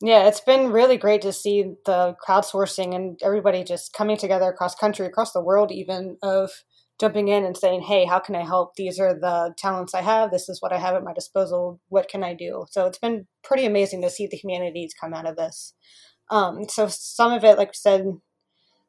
Yeah, 0.00 0.26
it's 0.26 0.40
been 0.40 0.70
really 0.70 0.98
great 0.98 1.22
to 1.22 1.32
see 1.32 1.76
the 1.86 2.16
crowdsourcing 2.26 2.94
and 2.94 3.18
everybody 3.22 3.64
just 3.64 3.94
coming 3.94 4.16
together 4.16 4.48
across 4.48 4.74
country, 4.74 5.06
across 5.06 5.32
the 5.32 5.40
world, 5.40 5.72
even 5.72 6.18
of 6.20 6.50
jumping 7.00 7.28
in 7.28 7.44
and 7.44 7.56
saying, 7.56 7.82
"Hey, 7.82 8.04
how 8.04 8.18
can 8.18 8.34
I 8.34 8.44
help? 8.44 8.74
These 8.76 9.00
are 9.00 9.14
the 9.14 9.54
talents 9.58 9.94
I 9.94 10.02
have. 10.02 10.30
This 10.30 10.48
is 10.48 10.60
what 10.60 10.72
I 10.72 10.78
have 10.78 10.94
at 10.94 11.04
my 11.04 11.12
disposal. 11.12 11.80
What 11.88 12.08
can 12.08 12.22
I 12.22 12.34
do?" 12.34 12.66
So 12.70 12.86
it's 12.86 12.98
been 12.98 13.26
pretty 13.42 13.66
amazing 13.66 14.02
to 14.02 14.10
see 14.10 14.26
the 14.26 14.36
humanities 14.36 14.94
come 14.98 15.14
out 15.14 15.26
of 15.26 15.36
this. 15.36 15.74
Um, 16.30 16.68
so 16.68 16.88
some 16.88 17.32
of 17.32 17.44
it, 17.44 17.58
like 17.58 17.68
I 17.68 17.72
said, 17.74 18.06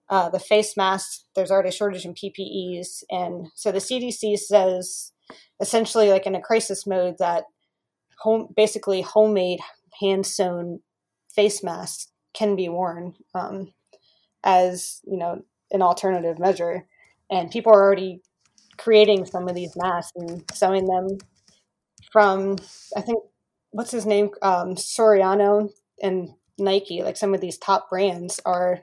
uh, 0.09 0.29
the 0.29 0.39
face 0.39 0.77
masks. 0.77 1.25
There's 1.35 1.51
already 1.51 1.69
a 1.69 1.71
shortage 1.71 2.05
in 2.05 2.13
PPEs, 2.13 3.03
and 3.09 3.47
so 3.55 3.71
the 3.71 3.79
CDC 3.79 4.37
says 4.37 5.11
essentially, 5.59 6.09
like 6.09 6.25
in 6.25 6.35
a 6.35 6.41
crisis 6.41 6.85
mode, 6.85 7.15
that 7.19 7.45
home 8.19 8.49
basically 8.55 9.01
homemade 9.01 9.59
hand 9.99 10.25
sewn 10.25 10.81
face 11.33 11.63
masks 11.63 12.11
can 12.33 12.55
be 12.55 12.69
worn 12.69 13.15
um, 13.33 13.73
as 14.43 15.01
you 15.05 15.17
know 15.17 15.41
an 15.71 15.81
alternative 15.81 16.37
measure 16.39 16.87
and 17.29 17.51
people 17.51 17.71
are 17.71 17.83
already 17.83 18.21
creating 18.77 19.25
some 19.25 19.47
of 19.47 19.55
these 19.55 19.75
masks 19.75 20.11
and 20.15 20.43
sewing 20.53 20.85
them 20.85 21.17
from 22.11 22.57
I 22.95 23.01
think 23.01 23.23
what's 23.71 23.91
his 23.91 24.05
name? 24.05 24.29
Um, 24.41 24.75
Siriano 24.75 25.69
and 26.01 26.29
Nike 26.57 27.01
like 27.01 27.17
some 27.17 27.33
of 27.33 27.41
these 27.41 27.57
top 27.57 27.89
brands 27.89 28.39
are 28.45 28.79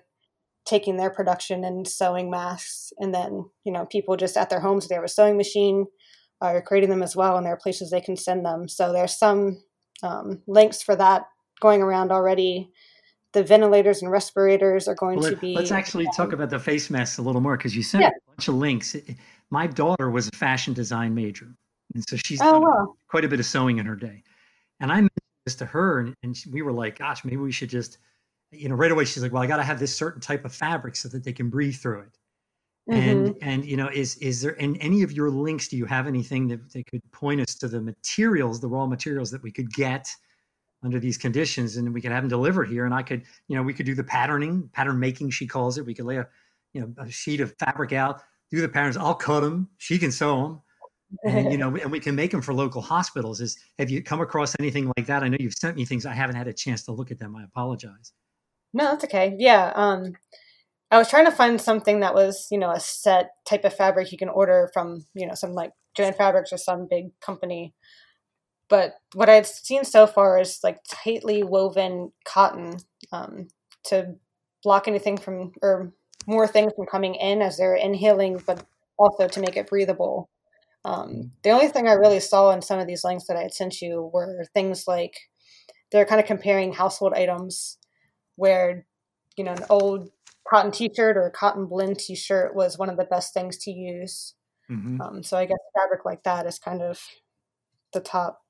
taking 0.65 0.97
their 0.97 1.11
production 1.11 1.65
and 1.65 1.87
sewing 1.87 2.31
masks. 2.31 2.93
And 2.99 3.15
then 3.15 3.45
you 3.65 3.73
know 3.73 3.87
people 3.87 4.17
just 4.17 4.37
at 4.37 4.51
their 4.51 4.61
homes 4.61 4.89
they 4.89 4.95
have 4.95 5.05
a 5.05 5.09
sewing 5.09 5.37
machine 5.37 5.87
are 6.41 6.61
creating 6.61 6.91
them 6.91 7.03
as 7.03 7.15
well 7.15 7.37
and 7.37 7.47
there 7.47 7.53
are 7.53 7.59
places 7.59 7.91
they 7.91 8.01
can 8.01 8.17
send 8.17 8.45
them. 8.45 8.69
So 8.69 8.93
there's 8.93 9.17
some 9.17 9.63
um, 10.03 10.43
links 10.47 10.83
for 10.83 10.97
that 10.97 11.27
going 11.61 11.81
around 11.81 12.11
already 12.11 12.73
the 13.33 13.43
ventilators 13.43 14.03
and 14.03 14.11
respirators 14.11 14.89
are 14.89 14.95
going 14.95 15.21
well, 15.21 15.31
to 15.31 15.37
be. 15.37 15.55
Let's 15.55 15.73
actually 15.73 16.07
um, 16.07 16.13
talk 16.17 16.33
about 16.33 16.51
the 16.51 16.59
face 16.59 16.91
masks 16.91 17.19
a 17.19 17.23
little 17.23 17.41
more 17.41 17.57
because 17.57 17.75
you 17.75 17.83
sent 17.83 18.03
yeah. 18.03 18.09
a 18.09 18.31
bunch 18.31 18.49
of 18.49 18.55
links. 18.55 18.97
My 19.51 19.67
daughter 19.67 20.11
was 20.11 20.29
a 20.29 20.37
fashion 20.37 20.75
design 20.75 21.15
major, 21.15 21.55
and 21.95 22.05
so 22.09 22.17
she's 22.17 22.41
oh, 22.41 22.53
done 22.53 22.63
wow. 22.63 22.95
quite 23.09 23.25
a 23.25 23.29
bit 23.29 23.41
of 23.41 23.47
sewing 23.47 23.79
in 23.79 23.87
her 23.87 23.97
day. 23.97 24.23
And 24.81 24.91
I 24.91 24.97
mentioned 24.97 25.11
this 25.47 25.55
to 25.57 25.67
her, 25.67 26.01
and, 26.01 26.15
and 26.23 26.37
we 26.51 26.63
were 26.63 26.73
like, 26.73 26.99
"Gosh, 26.99 27.25
maybe 27.25 27.39
we 27.39 27.53
should 27.53 27.71
just." 27.71 27.99
You 28.55 28.69
know, 28.69 28.75
right 28.75 28.93
away 28.93 29.07
she's 29.07 29.23
like, 29.23 29.33
"Well, 29.33 29.43
I 29.43 29.47
got 29.47 29.57
to 29.57 29.63
have 29.63 29.79
this 29.79 29.97
certain 29.97 30.21
type 30.21 30.45
of 30.45 30.55
fabric 30.55 30.95
so 30.97 31.09
that 31.09 31.25
they 31.25 31.33
can 31.33 31.49
breathe 31.49 31.77
through 31.77 32.01
it." 32.01 32.19
and 32.89 33.29
mm-hmm. 33.29 33.49
and 33.49 33.65
you 33.65 33.77
know 33.77 33.89
is 33.93 34.17
is 34.17 34.43
there 34.43 34.53
in 34.55 34.77
any 34.79 35.03
of 35.03 35.13
your 35.13 35.31
links 35.31 35.69
do 35.69 35.77
you 35.77 35.85
have 35.85 36.09
anything 36.09 36.49
that, 36.49 36.73
that 36.73 36.85
could 36.87 37.01
point 37.13 37.41
us 37.41 37.55
to 37.55 37.69
the 37.69 37.81
materials 37.81 38.61
the 38.61 38.67
raw 38.67 38.87
materials 38.87 39.31
that 39.31 39.43
we 39.43 39.53
could 39.53 39.73
get 39.73 40.09
under 40.85 40.99
these 40.99 41.17
conditions 41.17 41.77
and 41.77 41.93
we 41.93 42.01
could 42.01 42.13
have 42.13 42.23
them 42.23 42.29
delivered 42.29 42.69
here 42.69 42.85
and 42.85 42.95
i 42.95 43.03
could 43.03 43.23
you 43.49 43.57
know 43.57 43.63
we 43.63 43.73
could 43.73 43.87
do 43.87 43.95
the 43.95 44.05
patterning 44.05 44.69
pattern 44.73 44.99
making 44.99 45.31
she 45.31 45.47
calls 45.47 45.79
it. 45.79 45.87
We 45.87 45.95
could 45.95 46.07
lay 46.07 46.17
a 46.17 46.29
you 46.73 46.81
know 46.81 46.95
a 46.99 47.11
sheet 47.11 47.41
of 47.41 47.55
fabric 47.59 47.93
out 47.93 48.21
do 48.51 48.61
the 48.61 48.69
patterns. 48.69 48.97
I'll 48.97 49.15
cut 49.15 49.41
them 49.41 49.69
she 49.79 49.99
can 49.99 50.13
sew 50.13 50.43
them 50.43 50.61
and 51.25 51.53
you 51.53 51.59
know 51.63 51.75
and 51.77 51.91
we 51.91 52.01
can 52.01 52.15
make 52.15 52.31
them 52.31 52.43
for 52.43 52.55
local 52.55 52.83
hospitals. 52.83 53.41
Is 53.41 53.59
have 53.79 53.91
you 53.91 54.03
come 54.03 54.21
across 54.21 54.57
anything 54.59 54.91
like 54.97 55.07
that? 55.07 55.23
I 55.23 55.29
know 55.29 55.37
you've 55.39 55.55
sent 55.55 55.77
me 55.77 55.85
things. 55.85 56.07
I 56.07 56.15
haven't 56.15 56.37
had 56.37 56.49
a 56.49 56.53
chance 56.53 56.85
to 56.85 56.93
look 56.93 57.11
at 57.11 57.19
them. 57.19 57.37
I 57.37 57.45
apologize. 57.45 58.13
No 58.73 58.85
that's 58.85 59.05
okay. 59.05 59.37
Yeah 59.39 59.73
um 59.75 60.15
I 60.91 60.99
was 60.99 61.09
trying 61.09 61.25
to 61.25 61.33
find 61.33 61.59
something 61.59 62.01
that 62.01 62.15
was, 62.15 62.49
you 62.51 62.59
know, 62.59 62.71
a 62.71 62.79
set 62.79 63.31
type 63.47 63.65
of 63.65 63.75
fabric 63.75 64.13
you 64.13 64.19
can 64.19 64.29
order 64.29 64.71
from, 64.75 65.07
you 65.15 65.27
know, 65.27 65.35
some 65.35 65.55
like 65.55 65.71
Joann 65.97 66.15
Fabrics 66.15 66.53
or 66.53 66.59
some 66.59 66.87
big 66.89 67.19
company. 67.21 67.73
But 68.73 68.95
what 69.13 69.29
I'd 69.29 69.45
seen 69.45 69.85
so 69.85 70.07
far 70.07 70.41
is 70.41 70.61
like 70.65 70.81
tightly 70.89 71.43
woven 71.43 72.11
cotton 72.25 72.79
um, 73.13 73.49
to 73.85 74.15
block 74.63 74.89
anything 74.89 75.19
from, 75.19 75.53
or 75.61 75.93
more 76.27 76.49
things 76.49 76.73
from 76.75 76.87
coming 76.87 77.15
in 77.17 77.43
as 77.43 77.59
they're 77.59 77.75
inhaling, 77.75 78.43
but 78.47 78.65
also 78.97 79.29
to 79.29 79.41
make 79.41 79.59
it 79.59 79.69
breathable. 79.69 80.31
Um, 80.87 81.33
the 81.43 81.51
only 81.51 81.69
thing 81.69 81.87
I 81.87 81.93
really 81.93 82.19
saw 82.21 82.51
in 82.53 82.63
some 82.63 82.79
of 82.79 82.87
these 82.87 83.05
links 83.05 83.27
that 83.27 83.37
I 83.37 83.43
had 83.43 83.53
sent 83.53 83.83
you 83.83 84.11
were 84.11 84.47
things 84.55 84.89
like 84.89 85.19
they're 85.91 86.07
kind 86.07 86.23
of 86.23 86.27
comparing 86.27 86.73
household 86.73 87.13
items 87.13 87.77
where, 88.37 88.87
you 89.37 89.45
know, 89.45 89.53
an 89.53 89.67
old 89.69 90.09
cotton 90.49 90.73
t-shirt 90.73 91.19
or 91.19 91.27
a 91.27 91.31
cotton 91.31 91.67
blend 91.67 91.99
t-shirt 91.99 92.55
was 92.55 92.79
one 92.79 92.89
of 92.89 92.97
the 92.97 93.05
best 93.05 93.35
things 93.35 93.59
to 93.59 93.71
use. 93.71 94.33
Mm-hmm. 94.71 94.99
Um, 95.03 95.23
so 95.23 95.37
I 95.37 95.45
guess 95.45 95.59
fabric 95.77 96.07
like 96.07 96.23
that 96.23 96.47
is 96.47 96.59
kind 96.59 96.81
of 96.81 97.03
the 97.93 98.01
top, 98.01 98.42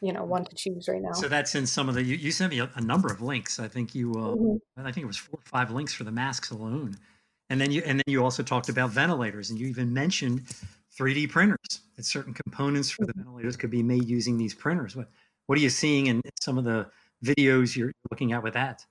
you 0.00 0.12
know, 0.12 0.24
one 0.24 0.44
to 0.44 0.54
choose 0.54 0.88
right 0.88 1.00
now. 1.00 1.12
So 1.12 1.28
that's 1.28 1.54
in 1.54 1.66
some 1.66 1.88
of 1.88 1.94
the. 1.94 2.02
You, 2.02 2.16
you 2.16 2.30
sent 2.30 2.50
me 2.50 2.60
a, 2.60 2.70
a, 2.74 2.80
number 2.80 3.12
of 3.12 3.20
links. 3.20 3.58
I 3.58 3.68
think 3.68 3.94
you. 3.94 4.12
Uh, 4.12 4.34
mm-hmm. 4.34 4.86
I 4.86 4.92
think 4.92 5.04
it 5.04 5.06
was 5.06 5.16
four 5.16 5.38
or 5.38 5.48
five 5.48 5.70
links 5.70 5.92
for 5.92 6.04
the 6.04 6.12
masks 6.12 6.50
alone, 6.50 6.96
and 7.50 7.60
then 7.60 7.70
you 7.70 7.82
and 7.84 7.98
then 7.98 8.04
you 8.06 8.22
also 8.22 8.42
talked 8.42 8.68
about 8.68 8.90
ventilators, 8.90 9.50
and 9.50 9.58
you 9.58 9.66
even 9.66 9.92
mentioned 9.92 10.44
3D 10.98 11.30
printers. 11.30 11.80
That 11.96 12.04
certain 12.04 12.34
components 12.34 12.90
for 12.90 13.06
the 13.06 13.12
mm-hmm. 13.12 13.22
ventilators 13.22 13.56
could 13.56 13.70
be 13.70 13.82
made 13.82 14.08
using 14.08 14.36
these 14.36 14.54
printers. 14.54 14.96
What 14.96 15.08
What 15.46 15.58
are 15.58 15.62
you 15.62 15.70
seeing 15.70 16.06
in 16.06 16.20
some 16.40 16.58
of 16.58 16.64
the 16.64 16.88
videos 17.24 17.76
you're 17.76 17.92
looking 18.10 18.32
at 18.32 18.42
with 18.42 18.54
that? 18.54 18.84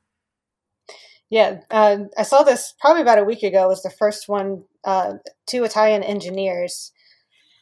Yeah, 1.29 1.61
uh, 1.71 1.97
I 2.17 2.23
saw 2.23 2.43
this 2.43 2.73
probably 2.79 3.01
about 3.01 3.17
a 3.17 3.23
week 3.23 3.43
ago. 3.43 3.65
It 3.65 3.67
was 3.67 3.83
the 3.83 3.89
first 3.89 4.29
one. 4.29 4.63
Uh, 4.83 5.15
two 5.47 5.63
Italian 5.63 6.03
engineers 6.03 6.91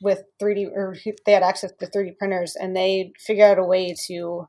with 0.03 0.23
3D, 0.41 0.69
or 0.75 0.95
they 1.25 1.31
had 1.31 1.43
access 1.43 1.71
to 1.79 1.87
3D 1.87 2.17
printers, 2.17 2.55
and 2.55 2.75
they 2.75 3.13
figured 3.17 3.51
out 3.51 3.59
a 3.59 3.63
way 3.63 3.95
to 4.07 4.45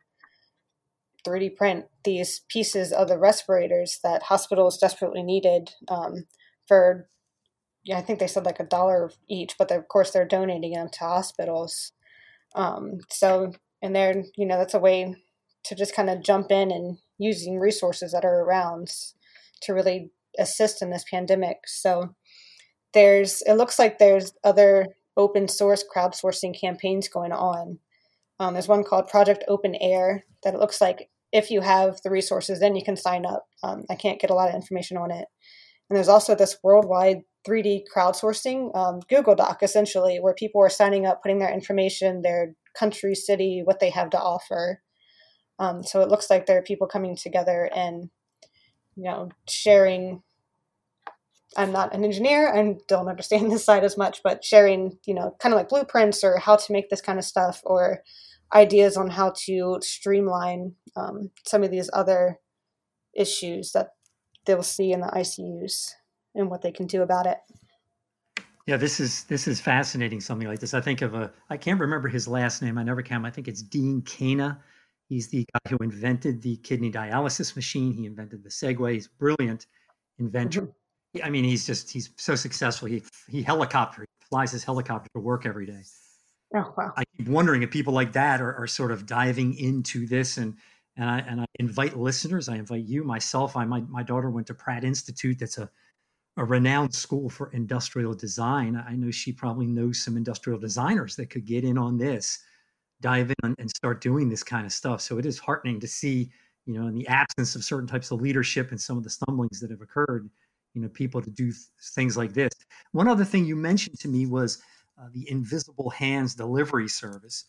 3D 1.26 1.56
print 1.56 1.86
these 2.02 2.40
pieces 2.48 2.92
of 2.92 3.08
the 3.08 3.18
respirators 3.18 4.00
that 4.02 4.24
hospitals 4.24 4.76
desperately 4.78 5.22
needed 5.22 5.70
um, 5.88 6.26
for. 6.68 7.08
Yeah, 7.84 7.98
I 7.98 8.02
think 8.02 8.18
they 8.18 8.26
said 8.26 8.46
like 8.46 8.60
a 8.60 8.64
dollar 8.64 9.10
each, 9.28 9.56
but 9.58 9.70
of 9.70 9.88
course 9.88 10.10
they're 10.10 10.26
donating 10.26 10.72
them 10.72 10.88
to 10.90 11.00
hospitals. 11.00 11.92
Um, 12.54 13.00
so, 13.10 13.52
and 13.82 13.94
they're 13.94 14.24
you 14.36 14.46
know 14.46 14.58
that's 14.58 14.74
a 14.74 14.78
way 14.78 15.14
to 15.64 15.74
just 15.74 15.94
kind 15.94 16.10
of 16.10 16.22
jump 16.22 16.50
in 16.50 16.70
and 16.70 16.98
using 17.18 17.58
resources 17.60 18.12
that 18.12 18.24
are 18.24 18.40
around 18.40 18.90
to 19.62 19.72
really 19.72 20.10
assist 20.38 20.82
in 20.82 20.90
this 20.90 21.04
pandemic. 21.08 21.58
So 21.66 22.14
there's 22.92 23.42
it 23.42 23.54
looks 23.54 23.78
like 23.78 23.98
there's 23.98 24.32
other 24.42 24.86
open 25.16 25.48
source 25.48 25.84
crowdsourcing 25.84 26.58
campaigns 26.58 27.08
going 27.08 27.32
on. 27.32 27.78
Um, 28.40 28.54
there's 28.54 28.68
one 28.68 28.84
called 28.84 29.08
Project 29.08 29.44
Open 29.48 29.74
Air 29.80 30.24
that 30.42 30.54
it 30.54 30.60
looks 30.60 30.80
like 30.80 31.08
if 31.32 31.50
you 31.50 31.60
have 31.60 32.00
the 32.02 32.10
resources, 32.10 32.60
then 32.60 32.76
you 32.76 32.84
can 32.84 32.96
sign 32.96 33.26
up. 33.26 33.46
Um, 33.62 33.84
I 33.90 33.94
can't 33.94 34.20
get 34.20 34.30
a 34.30 34.34
lot 34.34 34.48
of 34.48 34.54
information 34.54 34.96
on 34.96 35.10
it. 35.10 35.26
And 35.88 35.96
there's 35.96 36.08
also 36.08 36.34
this 36.34 36.58
worldwide 36.62 37.22
3D 37.46 37.82
crowdsourcing 37.94 38.74
um, 38.76 39.00
Google 39.08 39.34
Doc, 39.34 39.62
essentially, 39.62 40.18
where 40.18 40.34
people 40.34 40.60
are 40.60 40.70
signing 40.70 41.06
up, 41.06 41.22
putting 41.22 41.38
their 41.38 41.52
information, 41.52 42.22
their 42.22 42.54
country, 42.78 43.14
city, 43.14 43.62
what 43.64 43.80
they 43.80 43.90
have 43.90 44.10
to 44.10 44.18
offer, 44.18 44.80
um, 45.58 45.82
so 45.82 46.00
it 46.00 46.08
looks 46.08 46.30
like 46.30 46.46
there 46.46 46.58
are 46.58 46.62
people 46.62 46.86
coming 46.86 47.16
together 47.16 47.70
and, 47.74 48.10
you 48.96 49.04
know, 49.04 49.30
sharing. 49.48 50.22
I'm 51.56 51.72
not 51.72 51.94
an 51.94 52.04
engineer 52.04 52.52
and 52.52 52.80
don't 52.88 53.08
understand 53.08 53.50
this 53.52 53.64
side 53.64 53.84
as 53.84 53.96
much, 53.96 54.22
but 54.22 54.44
sharing, 54.44 54.98
you 55.06 55.14
know, 55.14 55.36
kind 55.38 55.52
of 55.52 55.58
like 55.58 55.68
blueprints 55.68 56.24
or 56.24 56.38
how 56.38 56.56
to 56.56 56.72
make 56.72 56.90
this 56.90 57.00
kind 57.00 57.18
of 57.18 57.24
stuff 57.24 57.60
or 57.64 58.02
ideas 58.52 58.96
on 58.96 59.10
how 59.10 59.32
to 59.44 59.78
streamline 59.80 60.74
um, 60.96 61.30
some 61.44 61.62
of 61.62 61.70
these 61.70 61.90
other 61.92 62.38
issues 63.16 63.72
that 63.72 63.90
they'll 64.44 64.62
see 64.62 64.92
in 64.92 65.00
the 65.00 65.06
ICUs 65.06 65.92
and 66.34 66.50
what 66.50 66.62
they 66.62 66.72
can 66.72 66.86
do 66.86 67.02
about 67.02 67.26
it. 67.26 67.38
Yeah, 68.66 68.78
this 68.78 68.98
is 68.98 69.24
this 69.24 69.46
is 69.46 69.60
fascinating. 69.60 70.22
Something 70.22 70.48
like 70.48 70.58
this. 70.58 70.72
I 70.72 70.80
think 70.80 71.02
of 71.02 71.12
a. 71.12 71.30
I 71.50 71.58
can't 71.58 71.78
remember 71.78 72.08
his 72.08 72.26
last 72.26 72.62
name. 72.62 72.78
I 72.78 72.82
never 72.82 73.02
can. 73.02 73.26
I 73.26 73.30
think 73.30 73.46
it's 73.46 73.60
Dean 73.60 74.00
Kamen 74.00 74.56
He's 75.08 75.28
the 75.28 75.46
guy 75.52 75.70
who 75.70 75.76
invented 75.82 76.42
the 76.42 76.56
kidney 76.58 76.90
dialysis 76.90 77.54
machine. 77.56 77.92
He 77.92 78.06
invented 78.06 78.42
the 78.42 78.48
Segway. 78.48 78.94
He's 78.94 79.06
a 79.06 79.18
brilliant 79.18 79.66
inventor. 80.18 80.62
Mm-hmm. 80.62 80.70
I 81.22 81.30
mean, 81.30 81.44
he's 81.44 81.66
just 81.66 81.90
he's 81.90 82.10
so 82.16 82.34
successful. 82.34 82.88
He 82.88 83.02
he 83.28 83.42
helicopter 83.42 84.02
he 84.02 84.26
flies 84.28 84.52
his 84.52 84.64
helicopter 84.64 85.08
to 85.14 85.20
work 85.20 85.46
every 85.46 85.66
day. 85.66 85.82
Oh 86.54 86.72
wow! 86.76 86.92
I 86.96 87.04
keep 87.16 87.28
wondering 87.28 87.62
if 87.62 87.70
people 87.70 87.92
like 87.92 88.12
that 88.12 88.40
are, 88.40 88.54
are 88.56 88.66
sort 88.66 88.90
of 88.90 89.06
diving 89.06 89.56
into 89.58 90.06
this, 90.06 90.36
and 90.38 90.54
and 90.96 91.08
I 91.08 91.18
and 91.20 91.40
I 91.40 91.46
invite 91.58 91.96
listeners. 91.96 92.48
I 92.48 92.56
invite 92.56 92.84
you, 92.84 93.04
myself. 93.04 93.56
I 93.56 93.64
my 93.64 93.80
my 93.82 94.02
daughter 94.02 94.30
went 94.30 94.46
to 94.48 94.54
Pratt 94.54 94.84
Institute. 94.84 95.38
That's 95.38 95.58
a 95.58 95.70
a 96.36 96.44
renowned 96.44 96.94
school 96.94 97.30
for 97.30 97.50
industrial 97.52 98.14
design. 98.14 98.82
I 98.88 98.96
know 98.96 99.10
she 99.10 99.32
probably 99.32 99.66
knows 99.66 100.02
some 100.02 100.16
industrial 100.16 100.58
designers 100.58 101.14
that 101.16 101.30
could 101.30 101.44
get 101.44 101.64
in 101.64 101.78
on 101.78 101.96
this 101.96 102.40
dive 103.00 103.32
in 103.42 103.54
and 103.58 103.70
start 103.70 104.00
doing 104.00 104.28
this 104.28 104.42
kind 104.42 104.64
of 104.64 104.72
stuff. 104.72 105.00
So 105.00 105.18
it 105.18 105.26
is 105.26 105.38
heartening 105.38 105.78
to 105.80 105.86
see, 105.86 106.30
you 106.64 106.72
know, 106.72 106.88
in 106.88 106.94
the 106.94 107.06
absence 107.06 107.54
of 107.54 107.62
certain 107.62 107.86
types 107.86 108.10
of 108.10 108.20
leadership 108.20 108.70
and 108.70 108.80
some 108.80 108.96
of 108.96 109.04
the 109.04 109.10
stumblings 109.10 109.60
that 109.60 109.70
have 109.70 109.82
occurred, 109.82 110.30
you 110.74 110.82
know, 110.82 110.88
people 110.88 111.22
to 111.22 111.30
do 111.30 111.46
th- 111.46 111.56
things 111.94 112.16
like 112.16 112.34
this. 112.34 112.50
One 112.92 113.08
other 113.08 113.24
thing 113.24 113.44
you 113.44 113.56
mentioned 113.56 113.98
to 114.00 114.08
me 114.08 114.26
was 114.26 114.62
uh, 115.00 115.06
the 115.12 115.28
Invisible 115.30 115.90
Hands 115.90 116.32
delivery 116.34 116.88
service, 116.88 117.44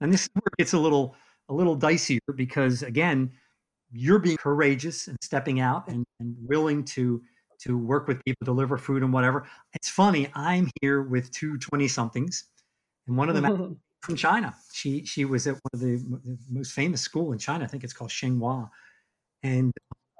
and 0.00 0.12
this 0.12 0.22
is 0.22 0.30
where 0.34 0.42
it 0.46 0.58
gets 0.58 0.72
a 0.74 0.78
little 0.78 1.16
a 1.48 1.54
little 1.54 1.76
dicier 1.76 2.18
because 2.34 2.82
again, 2.82 3.30
you're 3.92 4.18
being 4.18 4.36
courageous 4.36 5.08
and 5.08 5.16
stepping 5.22 5.60
out 5.60 5.88
and, 5.88 6.04
and 6.20 6.36
willing 6.46 6.84
to 6.84 7.22
to 7.58 7.78
work 7.78 8.06
with 8.06 8.22
people, 8.24 8.44
deliver 8.44 8.76
food 8.76 9.02
and 9.02 9.12
whatever. 9.12 9.46
It's 9.72 9.88
funny. 9.88 10.28
I'm 10.34 10.70
here 10.82 11.02
with 11.02 11.30
two 11.30 11.56
20 11.58 11.88
somethings, 11.88 12.44
and 13.06 13.16
one 13.16 13.28
of 13.28 13.34
them 13.34 13.80
from 14.02 14.16
China. 14.16 14.54
She 14.72 15.04
she 15.04 15.24
was 15.24 15.46
at 15.46 15.54
one 15.54 15.70
of 15.72 15.80
the, 15.80 15.96
the 16.24 16.38
most 16.50 16.72
famous 16.72 17.00
school 17.00 17.32
in 17.32 17.38
China. 17.38 17.64
I 17.64 17.68
think 17.68 17.84
it's 17.84 17.92
called 17.92 18.10
Tsinghua, 18.10 18.68
and 19.42 19.72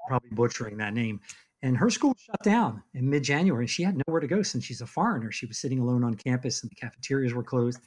probably 0.07 0.29
butchering 0.31 0.77
that 0.77 0.93
name. 0.93 1.19
And 1.63 1.75
her 1.77 1.89
school 1.89 2.15
shut 2.19 2.43
down 2.43 2.83
in 2.93 3.09
mid-January. 3.09 3.65
She 3.65 3.83
had 3.83 3.99
nowhere 4.07 4.21
to 4.21 4.27
go 4.27 4.43
since 4.43 4.63
she's 4.63 4.81
a 4.81 4.85
foreigner. 4.85 5.31
She 5.31 5.47
was 5.47 5.57
sitting 5.57 5.79
alone 5.79 6.03
on 6.03 6.13
campus, 6.13 6.61
and 6.61 6.69
the 6.71 6.75
cafeterias 6.75 7.33
were 7.33 7.43
closed. 7.43 7.79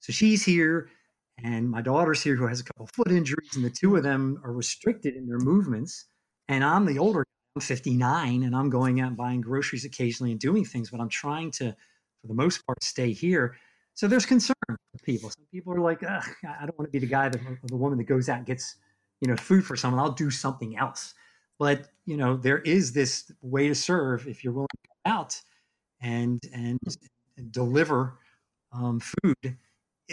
So 0.00 0.12
she's 0.12 0.44
here, 0.44 0.88
and 1.42 1.68
my 1.68 1.82
daughter's 1.82 2.22
here, 2.22 2.36
who 2.36 2.46
has 2.46 2.60
a 2.60 2.64
couple 2.64 2.86
foot 2.86 3.10
injuries, 3.10 3.56
and 3.56 3.64
the 3.64 3.70
two 3.70 3.96
of 3.96 4.04
them 4.04 4.40
are 4.44 4.52
restricted 4.52 5.16
in 5.16 5.26
their 5.26 5.38
movements. 5.38 6.04
And 6.48 6.62
I'm 6.62 6.86
the 6.86 6.98
older. 6.98 7.24
I'm 7.56 7.62
59, 7.62 8.42
and 8.44 8.54
I'm 8.54 8.70
going 8.70 9.00
out 9.00 9.08
and 9.08 9.16
buying 9.16 9.40
groceries 9.40 9.84
occasionally 9.84 10.30
and 10.30 10.38
doing 10.38 10.64
things, 10.64 10.90
but 10.90 11.00
I'm 11.00 11.08
trying 11.08 11.50
to, 11.52 11.72
for 12.20 12.28
the 12.28 12.34
most 12.34 12.64
part, 12.66 12.84
stay 12.84 13.12
here. 13.12 13.56
So 13.94 14.06
there's 14.06 14.26
concern 14.26 14.54
for 14.68 15.02
people. 15.02 15.30
Some 15.30 15.46
people 15.50 15.72
are 15.72 15.80
like, 15.80 16.04
I 16.04 16.20
don't 16.60 16.78
want 16.78 16.88
to 16.88 16.92
be 16.92 16.98
the 16.98 17.06
guy, 17.06 17.30
that, 17.30 17.40
the 17.64 17.76
woman 17.76 17.96
that 17.98 18.04
goes 18.04 18.28
out 18.28 18.36
and 18.36 18.46
gets, 18.46 18.76
you 19.20 19.28
know, 19.28 19.36
food 19.36 19.64
for 19.64 19.74
someone. 19.74 20.00
I'll 20.00 20.12
do 20.12 20.30
something 20.30 20.76
else. 20.76 21.14
But 21.58 21.88
you 22.04 22.16
know, 22.16 22.36
there 22.36 22.58
is 22.58 22.92
this 22.92 23.30
way 23.42 23.68
to 23.68 23.74
serve 23.74 24.26
if 24.26 24.44
you're 24.44 24.52
willing 24.52 24.68
to 24.72 24.88
go 24.88 25.10
out 25.10 25.40
and 26.00 26.40
and, 26.52 26.78
and 27.36 27.52
deliver 27.52 28.18
um, 28.72 29.00
food. 29.00 29.56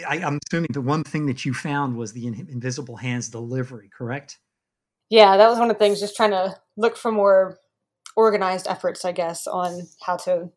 I, 0.08 0.18
am 0.18 0.40
assuming 0.50 0.70
the 0.72 0.80
one 0.80 1.04
thing 1.04 1.26
that 1.26 1.44
you 1.44 1.54
found 1.54 1.96
was 1.96 2.12
the 2.12 2.26
in, 2.26 2.34
invisible 2.50 2.96
hands 2.96 3.28
delivery, 3.28 3.88
correct? 3.96 4.38
Yeah, 5.08 5.36
that 5.36 5.48
was 5.48 5.58
one 5.58 5.70
of 5.70 5.76
the 5.76 5.78
things. 5.78 6.00
Just 6.00 6.16
trying 6.16 6.32
to 6.32 6.56
look 6.76 6.96
for 6.96 7.12
more 7.12 7.58
organized 8.16 8.66
efforts, 8.68 9.04
I 9.04 9.12
guess, 9.12 9.46
on 9.46 9.82
how 10.00 10.16
to 10.18 10.50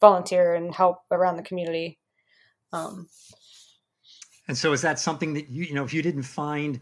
volunteer 0.00 0.54
and 0.54 0.74
help 0.74 0.98
around 1.10 1.36
the 1.36 1.42
community. 1.42 1.98
Um, 2.72 3.08
and 4.46 4.56
so, 4.56 4.72
is 4.72 4.82
that 4.82 4.98
something 4.98 5.34
that 5.34 5.48
you, 5.48 5.64
you 5.64 5.74
know, 5.74 5.84
if 5.84 5.92
you 5.92 6.02
didn't 6.02 6.22
find 6.22 6.80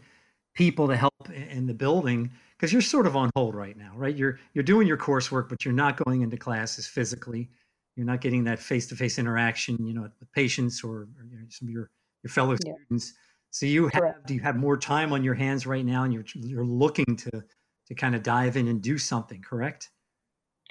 people 0.53 0.87
to 0.87 0.95
help 0.95 1.29
in 1.29 1.65
the 1.65 1.73
building, 1.73 2.31
because 2.57 2.73
you're 2.73 2.81
sort 2.81 3.07
of 3.07 3.15
on 3.15 3.29
hold 3.35 3.55
right 3.55 3.77
now, 3.77 3.91
right? 3.95 4.15
You're 4.15 4.39
you're 4.53 4.63
doing 4.63 4.87
your 4.87 4.97
coursework, 4.97 5.49
but 5.49 5.63
you're 5.63 5.73
not 5.73 6.03
going 6.03 6.21
into 6.21 6.37
classes 6.37 6.87
physically. 6.87 7.49
You're 7.95 8.05
not 8.05 8.21
getting 8.21 8.43
that 8.43 8.59
face-to-face 8.59 9.17
interaction, 9.17 9.77
you 9.85 9.93
know, 9.93 10.03
with 10.03 10.31
patients 10.31 10.83
or, 10.83 10.89
or 10.89 11.07
you 11.31 11.39
know, 11.39 11.45
some 11.49 11.67
of 11.67 11.71
your 11.71 11.89
your 12.23 12.29
fellow 12.29 12.55
yeah. 12.63 12.73
students. 12.87 13.13
So 13.51 13.65
you 13.65 13.87
have 13.87 14.01
Correct. 14.01 14.27
do 14.27 14.33
you 14.33 14.41
have 14.41 14.55
more 14.55 14.77
time 14.77 15.13
on 15.13 15.23
your 15.23 15.33
hands 15.33 15.65
right 15.65 15.85
now, 15.85 16.03
and 16.03 16.13
you're 16.13 16.25
you're 16.35 16.65
looking 16.65 17.15
to 17.17 17.43
to 17.87 17.95
kind 17.95 18.15
of 18.15 18.23
dive 18.23 18.57
in 18.57 18.67
and 18.67 18.81
do 18.81 18.97
something, 18.97 19.41
correct? 19.41 19.89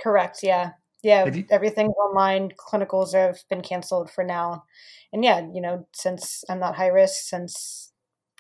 Correct. 0.01 0.41
Yeah. 0.43 0.73
Yeah. 1.03 1.27
You, 1.27 1.47
everything's 1.51 1.95
online. 1.95 2.51
Clinicals 2.59 3.15
have 3.15 3.39
been 3.49 3.63
canceled 3.63 4.11
for 4.11 4.25
now. 4.25 4.65
And 5.13 5.25
yeah, 5.25 5.41
you 5.53 5.61
know, 5.61 5.87
since 5.95 6.45
I'm 6.49 6.59
not 6.59 6.77
high 6.77 6.89
risk, 6.89 7.29
since 7.29 7.93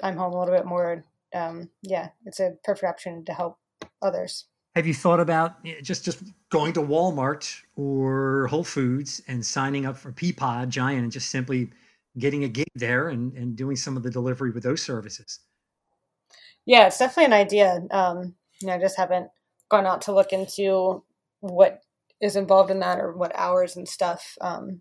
I'm 0.02 0.16
home 0.16 0.32
a 0.32 0.38
little 0.38 0.54
bit 0.54 0.66
more, 0.66 1.04
um, 1.36 1.70
yeah, 1.82 2.08
it's 2.24 2.40
a 2.40 2.54
perfect 2.64 2.84
option 2.88 3.24
to 3.26 3.32
help 3.32 3.58
others. 4.02 4.46
Have 4.74 4.86
you 4.86 4.94
thought 4.94 5.20
about 5.20 5.64
just 5.82 6.04
just 6.04 6.22
going 6.50 6.72
to 6.74 6.82
Walmart 6.82 7.62
or 7.76 8.46
Whole 8.48 8.64
Foods 8.64 9.22
and 9.26 9.44
signing 9.44 9.86
up 9.86 9.96
for 9.96 10.12
Peapod 10.12 10.68
Giant 10.68 11.02
and 11.02 11.12
just 11.12 11.30
simply 11.30 11.70
getting 12.18 12.44
a 12.44 12.48
gig 12.48 12.68
there 12.74 13.08
and, 13.08 13.32
and 13.34 13.56
doing 13.56 13.76
some 13.76 13.96
of 13.96 14.02
the 14.02 14.10
delivery 14.10 14.50
with 14.50 14.62
those 14.62 14.82
services? 14.82 15.40
Yeah, 16.66 16.86
it's 16.88 16.98
definitely 16.98 17.26
an 17.26 17.32
idea. 17.32 17.82
Um, 17.90 18.34
you 18.60 18.68
know, 18.68 18.74
I 18.74 18.78
just 18.78 18.96
haven't 18.96 19.28
gone 19.70 19.86
out 19.86 20.02
to 20.02 20.14
look 20.14 20.32
into 20.32 21.02
what 21.40 21.80
is 22.20 22.36
involved 22.36 22.70
in 22.70 22.80
that 22.80 22.98
or 22.98 23.12
what 23.12 23.34
hours 23.36 23.76
and 23.76 23.88
stuff. 23.88 24.36
Um, 24.40 24.80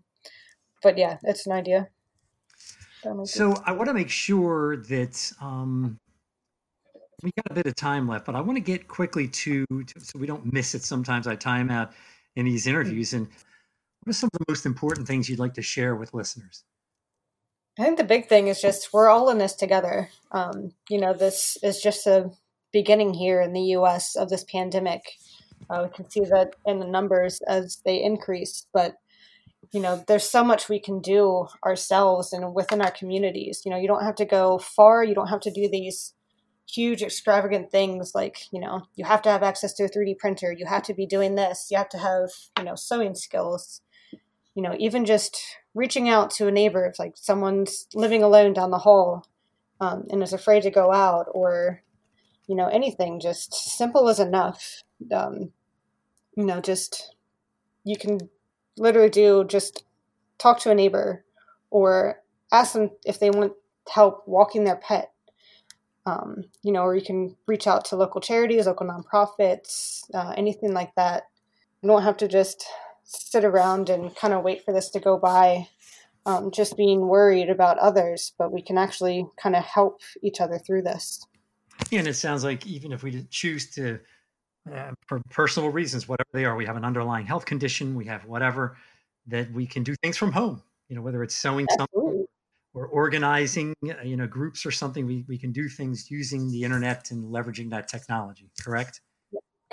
but 0.82 0.98
yeah, 0.98 1.18
it's 1.24 1.46
an 1.46 1.54
idea. 1.54 1.90
So 3.26 3.54
I 3.66 3.72
want 3.72 3.88
to 3.88 3.94
make 3.94 4.10
sure 4.10 4.78
that 4.78 5.32
um, 5.40 6.00
we 7.24 7.32
got 7.38 7.52
a 7.52 7.54
bit 7.54 7.66
of 7.66 7.76
time 7.76 8.08
left, 8.08 8.26
but 8.26 8.36
I 8.36 8.42
want 8.42 8.58
to 8.58 8.62
get 8.62 8.88
quickly 8.88 9.28
to, 9.28 9.66
to, 9.66 10.00
so 10.00 10.20
we 10.20 10.28
don't 10.28 10.52
miss 10.52 10.76
it. 10.76 10.84
Sometimes 10.84 11.28
I 11.28 11.36
time 11.36 11.70
out 11.70 11.92
in 12.36 12.46
these 12.46 12.68
interviews. 12.68 13.14
And 13.14 13.28
what 14.04 14.12
are 14.12 14.14
some 14.14 14.30
of 14.34 14.40
the 14.40 14.52
most 14.52 14.66
important 14.66 15.08
things 15.08 15.30
you'd 15.30 15.40
like 15.40 15.54
to 15.56 15.62
share 15.62 15.96
with 15.96 16.14
listeners? 16.14 16.64
I 17.78 17.84
think 17.84 17.98
the 17.98 18.04
big 18.04 18.28
thing 18.28 18.48
is 18.48 18.62
just 18.62 18.94
we're 18.94 19.10
all 19.10 19.30
in 19.30 19.38
this 19.38 19.54
together. 19.54 20.10
Um, 20.32 20.72
you 20.90 21.00
know, 21.00 21.14
this 21.14 21.58
is 21.62 21.82
just 21.82 22.08
a 22.08 22.32
beginning 22.72 23.14
here 23.14 23.42
in 23.42 23.54
the 23.54 23.62
U.S. 23.62 24.16
of 24.16 24.30
this 24.30 24.46
pandemic. 24.46 25.02
Uh, 25.70 25.88
we 25.88 25.96
can 25.96 26.10
see 26.10 26.22
that 26.22 26.56
in 26.66 26.80
the 26.80 26.88
numbers 26.88 27.42
as 27.48 27.82
they 27.86 28.02
increase, 28.02 28.68
but 28.74 28.96
you 29.72 29.82
know, 29.82 30.04
there's 30.08 30.30
so 30.30 30.44
much 30.44 30.70
we 30.70 30.80
can 30.80 31.02
do 31.02 31.48
ourselves 31.66 32.32
and 32.32 32.54
within 32.54 32.82
our 32.82 32.92
communities. 32.92 33.64
You 33.66 33.72
know, 33.72 33.78
you 33.78 33.88
don't 33.88 34.04
have 34.04 34.16
to 34.16 34.26
go 34.26 34.58
far. 34.58 35.04
You 35.04 35.16
don't 35.16 35.28
have 35.28 35.42
to 35.42 35.52
do 35.52 35.68
these 35.68 36.14
huge, 36.70 37.02
extravagant 37.02 37.72
things 37.72 38.14
like, 38.16 38.38
you 38.52 38.60
know, 38.60 38.84
you 38.96 39.06
have 39.06 39.22
to 39.24 39.30
have 39.30 39.44
access 39.44 39.74
to 39.74 39.84
a 39.84 39.90
3D 39.90 40.18
printer. 40.18 40.52
You 40.52 40.66
have 40.66 40.84
to 40.84 40.94
be 40.94 41.06
doing 41.06 41.36
this. 41.36 41.68
You 41.70 41.78
have 41.78 41.90
to 41.90 41.98
have, 41.98 42.30
you 42.58 42.64
know, 42.64 42.76
sewing 42.76 43.16
skills. 43.16 43.82
You 44.56 44.64
know, 44.64 44.76
even 44.80 45.06
just 45.06 45.38
reaching 45.74 46.08
out 46.08 46.32
to 46.32 46.48
a 46.48 46.52
neighbor 46.52 46.86
if 46.86 46.98
like 46.98 47.14
someone's 47.16 47.88
living 47.94 48.24
alone 48.24 48.54
down 48.54 48.72
the 48.72 48.80
hall 48.80 49.28
um, 49.82 50.06
and 50.10 50.24
is 50.24 50.34
afraid 50.34 50.64
to 50.64 50.72
go 50.72 50.92
out 50.92 51.28
or 51.34 51.84
you 52.48 52.56
know 52.56 52.68
anything 52.68 53.20
just 53.20 53.54
simple 53.54 54.08
is 54.08 54.20
enough 54.20 54.84
um, 55.14 55.52
you 56.36 56.46
know 56.46 56.62
just 56.62 57.16
you 57.84 57.98
can 57.98 58.18
literally 58.78 59.10
do 59.10 59.44
just 59.44 59.84
talk 60.38 60.60
to 60.60 60.72
a 60.72 60.76
neighbor 60.76 61.26
or 61.70 62.22
ask 62.52 62.74
them 62.74 62.90
if 63.06 63.20
they 63.20 63.30
want 63.30 63.54
help 63.94 64.24
walking 64.26 64.64
their 64.64 64.76
pet 64.76 65.12
um, 66.06 66.44
you 66.64 66.72
know 66.72 66.84
or 66.84 66.96
you 66.96 67.04
can 67.04 67.36
reach 67.48 67.68
out 67.68 67.86
to 67.86 67.96
local 67.96 68.22
charities 68.22 68.68
local 68.68 68.88
nonprofits 68.88 70.04
uh, 70.14 70.34
anything 70.38 70.74
like 70.74 70.94
that 70.96 71.24
you 71.82 71.90
don't 71.90 72.04
have 72.04 72.18
to 72.18 72.28
just 72.28 72.66
sit 73.04 73.44
around 73.44 73.90
and 73.90 74.16
kind 74.16 74.34
of 74.34 74.44
wait 74.44 74.64
for 74.64 74.74
this 74.74 74.90
to 74.90 75.00
go 75.00 75.18
by 75.18 75.68
um, 76.26 76.50
just 76.52 76.76
being 76.76 77.08
worried 77.08 77.50
about 77.50 77.78
others 77.80 78.34
but 78.38 78.52
we 78.52 78.62
can 78.62 78.78
actually 78.78 79.26
kind 79.38 79.56
of 79.56 79.64
help 79.64 80.02
each 80.22 80.42
other 80.42 80.58
through 80.58 80.82
this 80.82 81.26
and 81.92 82.08
it 82.08 82.16
sounds 82.16 82.44
like 82.44 82.66
even 82.66 82.92
if 82.92 83.04
we 83.04 83.26
choose 83.30 83.70
to, 83.72 84.00
uh, 84.72 84.92
for 85.08 85.22
personal 85.30 85.70
reasons, 85.70 86.08
whatever 86.08 86.30
they 86.34 86.46
are, 86.46 86.56
we 86.56 86.66
have 86.66 86.78
an 86.78 86.86
underlying 86.86 87.26
health 87.26 87.46
condition, 87.46 87.96
we 87.96 88.06
have 88.06 88.26
whatever, 88.26 88.78
that 89.28 89.52
we 89.52 89.66
can 89.68 89.84
do 89.84 89.96
things 90.02 90.18
from 90.18 90.32
home. 90.32 90.62
You 90.90 90.96
know, 90.96 91.02
whether 91.02 91.24
it's 91.24 91.36
sewing 91.36 91.68
Absolutely. 91.70 92.00
something 92.02 92.05
or 92.76 92.88
organizing, 92.88 93.74
uh, 93.86 94.02
you 94.04 94.18
know, 94.18 94.28
groups 94.28 94.66
or 94.66 94.72
something, 94.72 95.08
we, 95.08 95.26
we 95.28 95.38
can 95.38 95.52
do 95.52 95.70
things 95.70 96.12
using 96.12 96.52
the 96.52 96.64
internet 96.64 97.10
and 97.10 97.24
leveraging 97.24 97.70
that 97.72 97.88
technology. 97.88 98.52
Correct? 98.62 99.02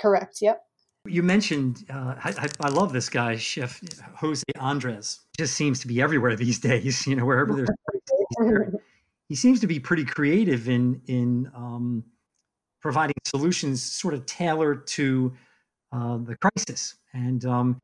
Correct. 0.01 0.37
Yep. 0.41 0.63
You 1.05 1.21
mentioned, 1.21 1.85
uh, 1.89 2.15
I, 2.17 2.47
I, 2.61 2.69
love 2.69 2.93
this 2.93 3.09
guy, 3.09 3.35
Chef 3.35 3.81
Jose 4.15 4.43
Andres. 4.57 5.19
Just 5.37 5.53
seems 5.53 5.81
to 5.81 5.87
be 5.87 6.01
everywhere 6.01 6.37
these 6.37 6.59
days. 6.71 7.05
You 7.05 7.17
know, 7.17 7.25
wherever 7.25 7.53
there's 7.53 7.69
he 9.29 9.35
seems 9.35 9.59
to 9.59 9.67
be 9.67 9.81
pretty 9.81 10.05
creative 10.05 10.69
in 10.69 11.01
in 11.07 11.51
um, 11.53 12.05
providing 12.81 13.15
solutions 13.25 13.83
sort 13.83 14.13
of 14.13 14.25
tailored 14.25 14.87
to 14.87 15.33
uh, 15.91 16.17
the 16.17 16.37
crisis. 16.37 16.95
And 17.13 17.43
um, 17.43 17.79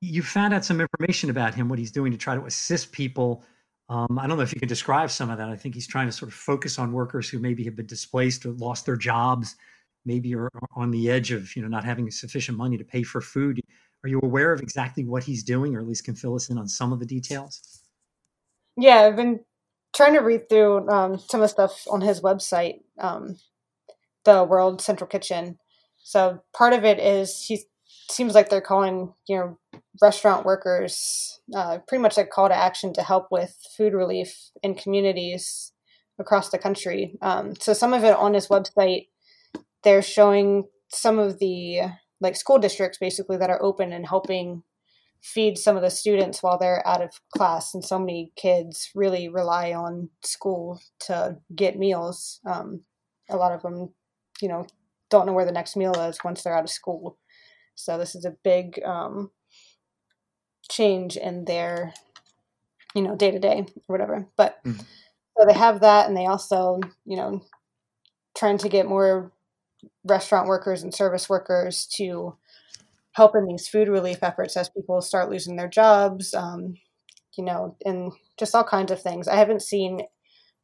you 0.00 0.22
found 0.22 0.52
out 0.52 0.64
some 0.64 0.80
information 0.80 1.30
about 1.30 1.54
him, 1.54 1.68
what 1.68 1.78
he's 1.78 1.92
doing 1.92 2.10
to 2.10 2.18
try 2.18 2.34
to 2.34 2.44
assist 2.44 2.90
people. 2.90 3.44
Um, 3.88 4.18
I 4.18 4.26
don't 4.26 4.36
know 4.38 4.42
if 4.42 4.54
you 4.54 4.60
can 4.60 4.68
describe 4.68 5.10
some 5.10 5.30
of 5.30 5.38
that. 5.38 5.48
I 5.48 5.56
think 5.56 5.74
he's 5.74 5.86
trying 5.86 6.06
to 6.06 6.12
sort 6.12 6.30
of 6.30 6.34
focus 6.34 6.78
on 6.78 6.92
workers 6.92 7.28
who 7.28 7.38
maybe 7.38 7.64
have 7.64 7.76
been 7.76 7.86
displaced 7.86 8.46
or 8.46 8.52
lost 8.52 8.86
their 8.86 8.96
jobs, 8.96 9.56
maybe 10.06 10.34
are 10.34 10.48
on 10.74 10.90
the 10.90 11.10
edge 11.10 11.32
of 11.32 11.54
you 11.54 11.62
know 11.62 11.68
not 11.68 11.84
having 11.84 12.10
sufficient 12.10 12.56
money 12.56 12.78
to 12.78 12.84
pay 12.84 13.02
for 13.02 13.20
food. 13.20 13.60
Are 14.02 14.08
you 14.08 14.20
aware 14.22 14.52
of 14.52 14.60
exactly 14.60 15.04
what 15.04 15.24
he's 15.24 15.42
doing, 15.42 15.76
or 15.76 15.80
at 15.80 15.86
least 15.86 16.04
can 16.04 16.14
fill 16.14 16.34
us 16.34 16.50
in 16.50 16.58
on 16.58 16.68
some 16.68 16.92
of 16.92 16.98
the 16.98 17.06
details? 17.06 17.82
Yeah, 18.76 19.02
I've 19.02 19.16
been 19.16 19.40
trying 19.94 20.14
to 20.14 20.20
read 20.20 20.48
through 20.48 20.88
um, 20.88 21.18
some 21.18 21.40
of 21.40 21.44
the 21.44 21.48
stuff 21.48 21.84
on 21.90 22.00
his 22.00 22.20
website, 22.20 22.80
um, 22.98 23.36
the 24.24 24.44
World 24.44 24.80
Central 24.80 25.08
Kitchen. 25.08 25.58
So 25.98 26.42
part 26.52 26.72
of 26.72 26.84
it 26.84 26.98
is 26.98 27.44
he 27.46 27.62
seems 28.10 28.34
like 28.34 28.48
they're 28.48 28.60
calling 28.60 29.12
you 29.28 29.36
know 29.36 29.58
restaurant 30.02 30.44
workers 30.44 31.40
uh, 31.54 31.78
pretty 31.86 32.02
much 32.02 32.18
a 32.18 32.24
call 32.24 32.48
to 32.48 32.54
action 32.54 32.92
to 32.94 33.02
help 33.02 33.28
with 33.30 33.56
food 33.76 33.92
relief 33.92 34.50
in 34.62 34.74
communities 34.74 35.72
across 36.18 36.50
the 36.50 36.58
country. 36.58 37.16
Um, 37.22 37.54
so 37.60 37.72
some 37.72 37.92
of 37.92 38.04
it 38.04 38.16
on 38.16 38.34
his 38.34 38.48
website, 38.48 39.08
they're 39.82 40.02
showing 40.02 40.64
some 40.88 41.18
of 41.18 41.38
the 41.38 41.80
like 42.20 42.36
school 42.36 42.58
districts 42.58 42.98
basically 42.98 43.36
that 43.36 43.50
are 43.50 43.62
open 43.62 43.92
and 43.92 44.06
helping 44.06 44.62
feed 45.22 45.56
some 45.56 45.74
of 45.74 45.82
the 45.82 45.90
students 45.90 46.42
while 46.42 46.58
they're 46.58 46.86
out 46.86 47.02
of 47.02 47.10
class 47.34 47.74
and 47.74 47.84
so 47.84 47.98
many 47.98 48.30
kids 48.36 48.90
really 48.94 49.28
rely 49.28 49.72
on 49.72 50.10
school 50.22 50.80
to 51.00 51.36
get 51.54 51.78
meals 51.78 52.40
um, 52.46 52.82
a 53.30 53.36
lot 53.36 53.52
of 53.52 53.62
them 53.62 53.88
you 54.40 54.48
know 54.48 54.66
don't 55.10 55.26
know 55.26 55.32
where 55.32 55.46
the 55.46 55.52
next 55.52 55.76
meal 55.76 55.94
is 55.94 56.18
once 56.24 56.42
they're 56.42 56.56
out 56.56 56.64
of 56.64 56.70
school 56.70 57.18
so 57.74 57.98
this 57.98 58.14
is 58.14 58.24
a 58.24 58.36
big 58.42 58.80
um, 58.84 59.30
change 60.70 61.16
in 61.16 61.44
their 61.44 61.92
you 62.94 63.02
know 63.02 63.16
day 63.16 63.30
to 63.30 63.38
day 63.38 63.66
or 63.88 63.92
whatever 63.92 64.26
but 64.36 64.62
mm-hmm. 64.64 64.78
so 64.78 65.46
they 65.46 65.54
have 65.54 65.80
that 65.80 66.08
and 66.08 66.16
they 66.16 66.26
also 66.26 66.80
you 67.04 67.16
know 67.16 67.42
trying 68.36 68.58
to 68.58 68.68
get 68.68 68.86
more 68.86 69.32
restaurant 70.04 70.48
workers 70.48 70.82
and 70.82 70.94
service 70.94 71.28
workers 71.28 71.86
to 71.86 72.36
help 73.12 73.36
in 73.36 73.46
these 73.46 73.68
food 73.68 73.88
relief 73.88 74.18
efforts 74.22 74.56
as 74.56 74.68
people 74.68 75.00
start 75.00 75.30
losing 75.30 75.56
their 75.56 75.68
jobs, 75.68 76.34
um, 76.34 76.76
you 77.36 77.44
know, 77.44 77.76
and 77.84 78.12
just 78.38 78.54
all 78.54 78.64
kinds 78.64 78.90
of 78.90 79.00
things. 79.00 79.28
I 79.28 79.36
haven't 79.36 79.62
seen, 79.62 80.02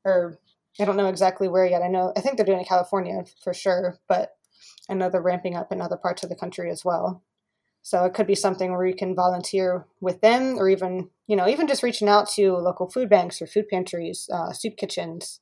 or 0.04 0.38
I 0.80 0.84
don't 0.84 0.96
know 0.96 1.08
exactly 1.08 1.48
where 1.48 1.66
yet. 1.66 1.82
I 1.82 1.88
know, 1.88 2.12
I 2.16 2.20
think 2.20 2.36
they're 2.36 2.46
doing 2.46 2.58
it 2.58 2.62
in 2.62 2.66
California 2.66 3.24
for 3.42 3.54
sure, 3.54 3.98
but 4.08 4.32
I 4.88 4.94
know 4.94 5.10
they're 5.10 5.22
ramping 5.22 5.56
up 5.56 5.72
in 5.72 5.80
other 5.80 5.96
parts 5.96 6.22
of 6.22 6.28
the 6.28 6.36
country 6.36 6.70
as 6.70 6.84
well. 6.84 7.22
So 7.82 8.04
it 8.04 8.12
could 8.12 8.26
be 8.26 8.34
something 8.34 8.72
where 8.72 8.86
you 8.86 8.94
can 8.94 9.14
volunteer 9.14 9.86
with 10.00 10.20
them, 10.20 10.58
or 10.58 10.68
even, 10.68 11.08
you 11.26 11.36
know, 11.36 11.48
even 11.48 11.66
just 11.66 11.82
reaching 11.82 12.08
out 12.08 12.28
to 12.30 12.52
local 12.52 12.90
food 12.90 13.08
banks 13.08 13.40
or 13.40 13.46
food 13.46 13.68
pantries, 13.68 14.28
uh, 14.32 14.52
soup 14.52 14.76
kitchens, 14.76 15.40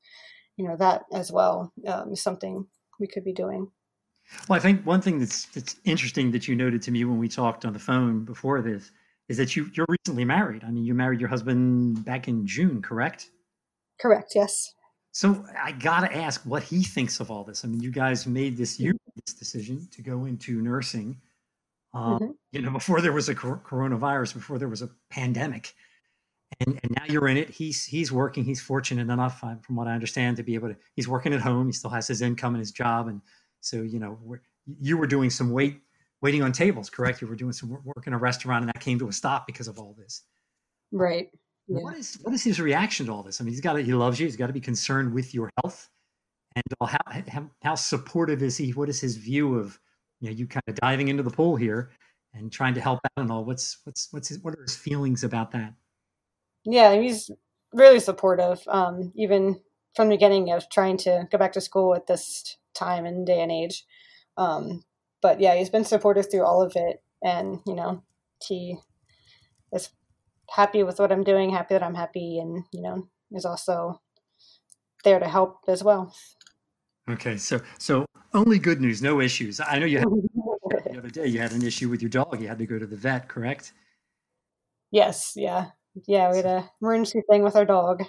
you 0.56 0.66
know, 0.66 0.76
that 0.76 1.02
as 1.12 1.32
well 1.32 1.72
um, 1.86 2.12
is 2.12 2.22
something 2.22 2.66
we 3.00 3.08
could 3.08 3.24
be 3.24 3.32
doing. 3.32 3.70
Well, 4.48 4.58
I 4.58 4.60
think 4.60 4.84
one 4.84 5.00
thing 5.00 5.18
that's 5.18 5.46
that's 5.46 5.76
interesting 5.84 6.30
that 6.32 6.46
you 6.46 6.54
noted 6.54 6.82
to 6.82 6.90
me 6.90 7.04
when 7.04 7.18
we 7.18 7.28
talked 7.28 7.64
on 7.64 7.72
the 7.72 7.78
phone 7.78 8.24
before 8.24 8.60
this 8.60 8.90
is 9.28 9.36
that 9.38 9.56
you 9.56 9.70
you're 9.72 9.86
recently 9.88 10.24
married. 10.24 10.64
I 10.64 10.70
mean, 10.70 10.84
you 10.84 10.94
married 10.94 11.20
your 11.20 11.28
husband 11.28 12.04
back 12.04 12.28
in 12.28 12.46
June, 12.46 12.82
correct? 12.82 13.30
Correct. 14.00 14.32
Yes. 14.34 14.74
So 15.18 15.44
I 15.60 15.72
gotta 15.72 16.16
ask 16.16 16.42
what 16.42 16.62
he 16.62 16.84
thinks 16.84 17.18
of 17.18 17.28
all 17.28 17.42
this. 17.42 17.64
I 17.64 17.68
mean, 17.68 17.80
you 17.80 17.90
guys 17.90 18.24
made 18.24 18.56
this 18.56 18.78
you 18.78 18.96
this 19.16 19.34
decision 19.34 19.88
to 19.90 20.00
go 20.00 20.26
into 20.26 20.62
nursing. 20.62 21.20
Um, 21.92 22.20
mm-hmm. 22.20 22.30
You 22.52 22.62
know, 22.62 22.70
before 22.70 23.00
there 23.00 23.12
was 23.12 23.28
a 23.28 23.34
coronavirus, 23.34 24.34
before 24.34 24.60
there 24.60 24.68
was 24.68 24.80
a 24.80 24.90
pandemic, 25.10 25.74
and, 26.60 26.78
and 26.84 26.94
now 26.96 27.02
you're 27.08 27.26
in 27.26 27.36
it. 27.36 27.50
He's 27.50 27.84
he's 27.84 28.12
working. 28.12 28.44
He's 28.44 28.60
fortunate 28.60 29.10
enough, 29.12 29.40
from 29.40 29.74
what 29.74 29.88
I 29.88 29.92
understand, 29.92 30.36
to 30.36 30.44
be 30.44 30.54
able 30.54 30.68
to. 30.68 30.76
He's 30.94 31.08
working 31.08 31.34
at 31.34 31.40
home. 31.40 31.66
He 31.66 31.72
still 31.72 31.90
has 31.90 32.06
his 32.06 32.22
income 32.22 32.54
and 32.54 32.60
his 32.60 32.70
job, 32.70 33.08
and 33.08 33.20
so, 33.60 33.82
you 33.82 33.98
know, 33.98 34.16
you 34.80 34.96
were 34.96 35.08
doing 35.08 35.30
some 35.30 35.50
wait 35.50 35.80
waiting 36.22 36.44
on 36.44 36.52
tables, 36.52 36.88
correct? 36.90 37.20
You 37.22 37.26
were 37.26 37.34
doing 37.34 37.50
some 37.50 37.70
work 37.82 38.06
in 38.06 38.12
a 38.12 38.18
restaurant, 38.18 38.62
and 38.62 38.68
that 38.68 38.80
came 38.80 39.00
to 39.00 39.08
a 39.08 39.12
stop 39.12 39.48
because 39.48 39.66
of 39.66 39.80
all 39.80 39.96
this. 39.98 40.22
Right. 40.92 41.28
Yeah. 41.68 41.80
What 41.82 41.96
is 41.96 42.18
what 42.22 42.34
is 42.34 42.42
his 42.42 42.60
reaction 42.60 43.06
to 43.06 43.12
all 43.12 43.22
this? 43.22 43.40
I 43.40 43.44
mean, 43.44 43.52
he's 43.52 43.60
got 43.60 43.74
to, 43.74 43.82
he 43.82 43.92
loves 43.92 44.18
you. 44.18 44.26
He's 44.26 44.36
got 44.36 44.46
to 44.46 44.52
be 44.54 44.60
concerned 44.60 45.12
with 45.12 45.34
your 45.34 45.50
health, 45.62 45.88
and 46.56 46.64
how, 46.80 46.98
how 47.28 47.50
how 47.62 47.74
supportive 47.74 48.42
is 48.42 48.56
he? 48.56 48.72
What 48.72 48.88
is 48.88 49.00
his 49.00 49.16
view 49.16 49.56
of 49.56 49.78
you 50.20 50.30
know 50.30 50.34
you 50.34 50.46
kind 50.46 50.62
of 50.66 50.76
diving 50.76 51.08
into 51.08 51.22
the 51.22 51.30
pool 51.30 51.56
here 51.56 51.90
and 52.32 52.50
trying 52.50 52.72
to 52.74 52.80
help 52.80 53.00
out 53.04 53.22
and 53.22 53.30
all? 53.30 53.44
What's 53.44 53.78
what's 53.84 54.08
what's 54.12 54.28
his, 54.28 54.38
what 54.38 54.54
are 54.54 54.62
his 54.62 54.76
feelings 54.76 55.24
about 55.24 55.50
that? 55.52 55.74
Yeah, 56.64 56.94
he's 56.94 57.30
really 57.74 58.00
supportive. 58.00 58.62
Um, 58.66 59.12
even 59.14 59.60
from 59.94 60.08
the 60.08 60.14
beginning 60.14 60.50
of 60.52 60.70
trying 60.70 60.96
to 60.98 61.28
go 61.30 61.36
back 61.36 61.52
to 61.52 61.60
school 61.60 61.94
at 61.94 62.06
this 62.06 62.56
time 62.74 63.04
and 63.04 63.26
day 63.26 63.40
and 63.40 63.52
age. 63.52 63.84
Um, 64.38 64.84
but 65.20 65.40
yeah, 65.40 65.54
he's 65.56 65.70
been 65.70 65.84
supportive 65.84 66.30
through 66.30 66.44
all 66.44 66.62
of 66.62 66.72
it, 66.76 67.02
and 67.22 67.60
you 67.66 67.74
know, 67.74 68.02
he 68.42 68.78
is 69.72 69.90
happy 70.50 70.82
with 70.82 70.98
what 70.98 71.12
I'm 71.12 71.24
doing, 71.24 71.50
happy 71.50 71.74
that 71.74 71.82
I'm 71.82 71.94
happy, 71.94 72.38
and 72.38 72.64
you 72.72 72.82
know, 72.82 73.08
is 73.32 73.44
also 73.44 74.00
there 75.04 75.18
to 75.18 75.28
help 75.28 75.60
as 75.68 75.82
well. 75.82 76.14
Okay, 77.08 77.36
so 77.36 77.60
so 77.78 78.06
only 78.34 78.58
good 78.58 78.80
news, 78.80 79.00
no 79.02 79.20
issues. 79.20 79.60
I 79.60 79.78
know 79.78 79.86
you 79.86 79.98
had 79.98 80.08
the 80.92 80.98
other 80.98 81.10
day 81.10 81.26
you 81.26 81.40
had 81.40 81.52
an 81.52 81.62
issue 81.62 81.88
with 81.88 82.02
your 82.02 82.10
dog. 82.10 82.40
You 82.40 82.48
had 82.48 82.58
to 82.58 82.66
go 82.66 82.78
to 82.78 82.86
the 82.86 82.96
vet, 82.96 83.28
correct? 83.28 83.72
Yes, 84.90 85.32
yeah, 85.36 85.66
yeah. 86.06 86.30
We 86.30 86.38
had 86.38 86.46
a 86.46 86.70
emergency 86.82 87.22
thing 87.30 87.42
with 87.42 87.56
our 87.56 87.64
dog. 87.64 88.04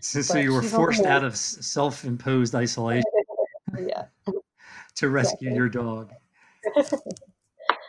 So, 0.00 0.22
so 0.22 0.38
you 0.38 0.54
were 0.54 0.62
forced 0.62 1.04
out 1.04 1.24
of 1.24 1.36
self-imposed 1.36 2.54
isolation. 2.54 3.04
yeah. 3.86 4.04
to 4.96 5.08
rescue 5.08 5.54
your 5.54 5.68
dog. 5.68 6.10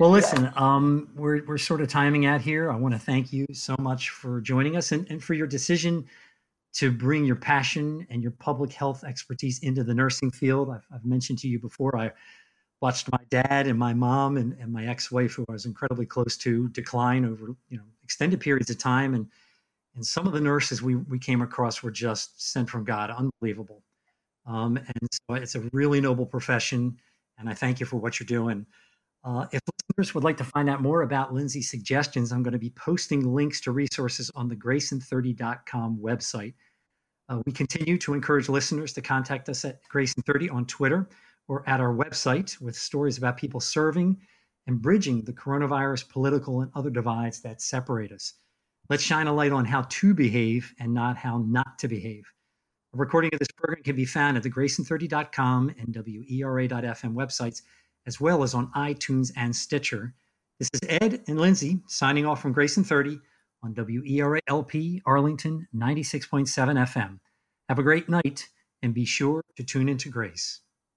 Well, 0.01 0.09
listen, 0.09 0.45
yeah. 0.45 0.51
um, 0.55 1.09
we're, 1.15 1.45
we're 1.45 1.59
sort 1.59 1.79
of 1.79 1.87
timing 1.87 2.25
out 2.25 2.41
here. 2.41 2.71
I 2.71 2.75
want 2.75 2.95
to 2.95 2.99
thank 2.99 3.31
you 3.31 3.45
so 3.53 3.75
much 3.77 4.09
for 4.09 4.41
joining 4.41 4.75
us 4.75 4.91
and, 4.91 5.07
and 5.11 5.23
for 5.23 5.35
your 5.35 5.45
decision 5.45 6.07
to 6.73 6.91
bring 6.91 7.23
your 7.23 7.35
passion 7.35 8.07
and 8.09 8.23
your 8.23 8.31
public 8.31 8.73
health 8.73 9.03
expertise 9.03 9.59
into 9.59 9.83
the 9.83 9.93
nursing 9.93 10.31
field. 10.31 10.71
I've, 10.71 10.87
I've 10.91 11.05
mentioned 11.05 11.37
to 11.39 11.47
you 11.47 11.59
before, 11.59 11.95
I 11.95 12.11
watched 12.81 13.11
my 13.11 13.19
dad 13.29 13.67
and 13.67 13.77
my 13.77 13.93
mom 13.93 14.37
and, 14.37 14.53
and 14.59 14.73
my 14.73 14.87
ex-wife, 14.87 15.33
who 15.33 15.45
I 15.47 15.51
was 15.51 15.67
incredibly 15.67 16.07
close 16.07 16.35
to, 16.37 16.67
decline 16.69 17.23
over 17.23 17.55
you 17.69 17.77
know 17.77 17.83
extended 18.03 18.39
periods 18.39 18.71
of 18.71 18.79
time. 18.79 19.13
And 19.13 19.27
and 19.93 20.03
some 20.03 20.25
of 20.25 20.33
the 20.33 20.41
nurses 20.41 20.81
we, 20.81 20.95
we 20.95 21.19
came 21.19 21.43
across 21.43 21.83
were 21.83 21.91
just 21.91 22.51
sent 22.51 22.71
from 22.71 22.85
God, 22.85 23.11
unbelievable. 23.11 23.83
Um, 24.47 24.77
and 24.77 25.07
so 25.11 25.35
it's 25.35 25.53
a 25.53 25.69
really 25.73 26.01
noble 26.01 26.25
profession. 26.25 26.97
And 27.37 27.47
I 27.47 27.53
thank 27.53 27.79
you 27.79 27.85
for 27.85 27.97
what 27.97 28.19
you're 28.19 28.25
doing. 28.25 28.65
Uh, 29.23 29.45
if 29.51 29.61
listeners 29.89 30.15
would 30.15 30.23
like 30.23 30.37
to 30.37 30.43
find 30.43 30.69
out 30.69 30.81
more 30.81 31.03
about 31.03 31.33
Lindsay's 31.33 31.69
suggestions, 31.69 32.31
I'm 32.31 32.41
going 32.41 32.53
to 32.53 32.59
be 32.59 32.71
posting 32.71 33.33
links 33.33 33.61
to 33.61 33.71
resources 33.71 34.31
on 34.33 34.47
the 34.47 34.55
gracein30.com 34.55 35.99
website. 36.01 36.53
Uh, 37.29 37.41
we 37.45 37.51
continue 37.51 37.97
to 37.99 38.13
encourage 38.13 38.49
listeners 38.49 38.93
to 38.93 39.01
contact 39.01 39.47
us 39.47 39.63
at 39.63 39.79
GraceIn30 39.93 40.51
on 40.51 40.65
Twitter 40.65 41.07
or 41.47 41.67
at 41.69 41.79
our 41.79 41.93
website 41.93 42.59
with 42.59 42.75
stories 42.75 43.17
about 43.17 43.37
people 43.37 43.59
serving 43.59 44.17
and 44.67 44.81
bridging 44.81 45.23
the 45.23 45.33
coronavirus 45.33 46.09
political 46.09 46.61
and 46.61 46.71
other 46.75 46.89
divides 46.89 47.41
that 47.41 47.61
separate 47.61 48.11
us. 48.11 48.33
Let's 48.89 49.03
shine 49.03 49.27
a 49.27 49.33
light 49.33 49.51
on 49.51 49.65
how 49.65 49.83
to 49.83 50.13
behave 50.13 50.73
and 50.79 50.93
not 50.93 51.15
how 51.15 51.37
not 51.47 51.79
to 51.79 51.87
behave. 51.87 52.25
A 52.93 52.97
recording 52.97 53.29
of 53.33 53.39
this 53.39 53.47
program 53.55 53.83
can 53.83 53.95
be 53.95 54.05
found 54.05 54.35
at 54.35 54.43
the 54.43 54.51
GraceIn30.com 54.51 55.75
and 55.79 55.95
WERA.FM 55.95 57.13
websites 57.13 57.61
as 58.05 58.19
well 58.19 58.43
as 58.43 58.53
on 58.53 58.71
iTunes 58.75 59.31
and 59.35 59.55
Stitcher. 59.55 60.13
This 60.59 60.69
is 60.73 60.81
Ed 60.87 61.23
and 61.27 61.39
Lindsay 61.39 61.79
signing 61.87 62.25
off 62.25 62.41
from 62.41 62.53
Grace 62.53 62.77
in 62.77 62.83
30 62.83 63.19
on 63.63 63.73
WERA-LP 63.73 65.01
Arlington 65.05 65.67
96.7 65.75 66.47
FM. 66.47 67.19
Have 67.69 67.79
a 67.79 67.83
great 67.83 68.09
night 68.09 68.47
and 68.81 68.93
be 68.93 69.05
sure 69.05 69.43
to 69.55 69.63
tune 69.63 69.89
into 69.89 70.09
Grace. 70.09 70.61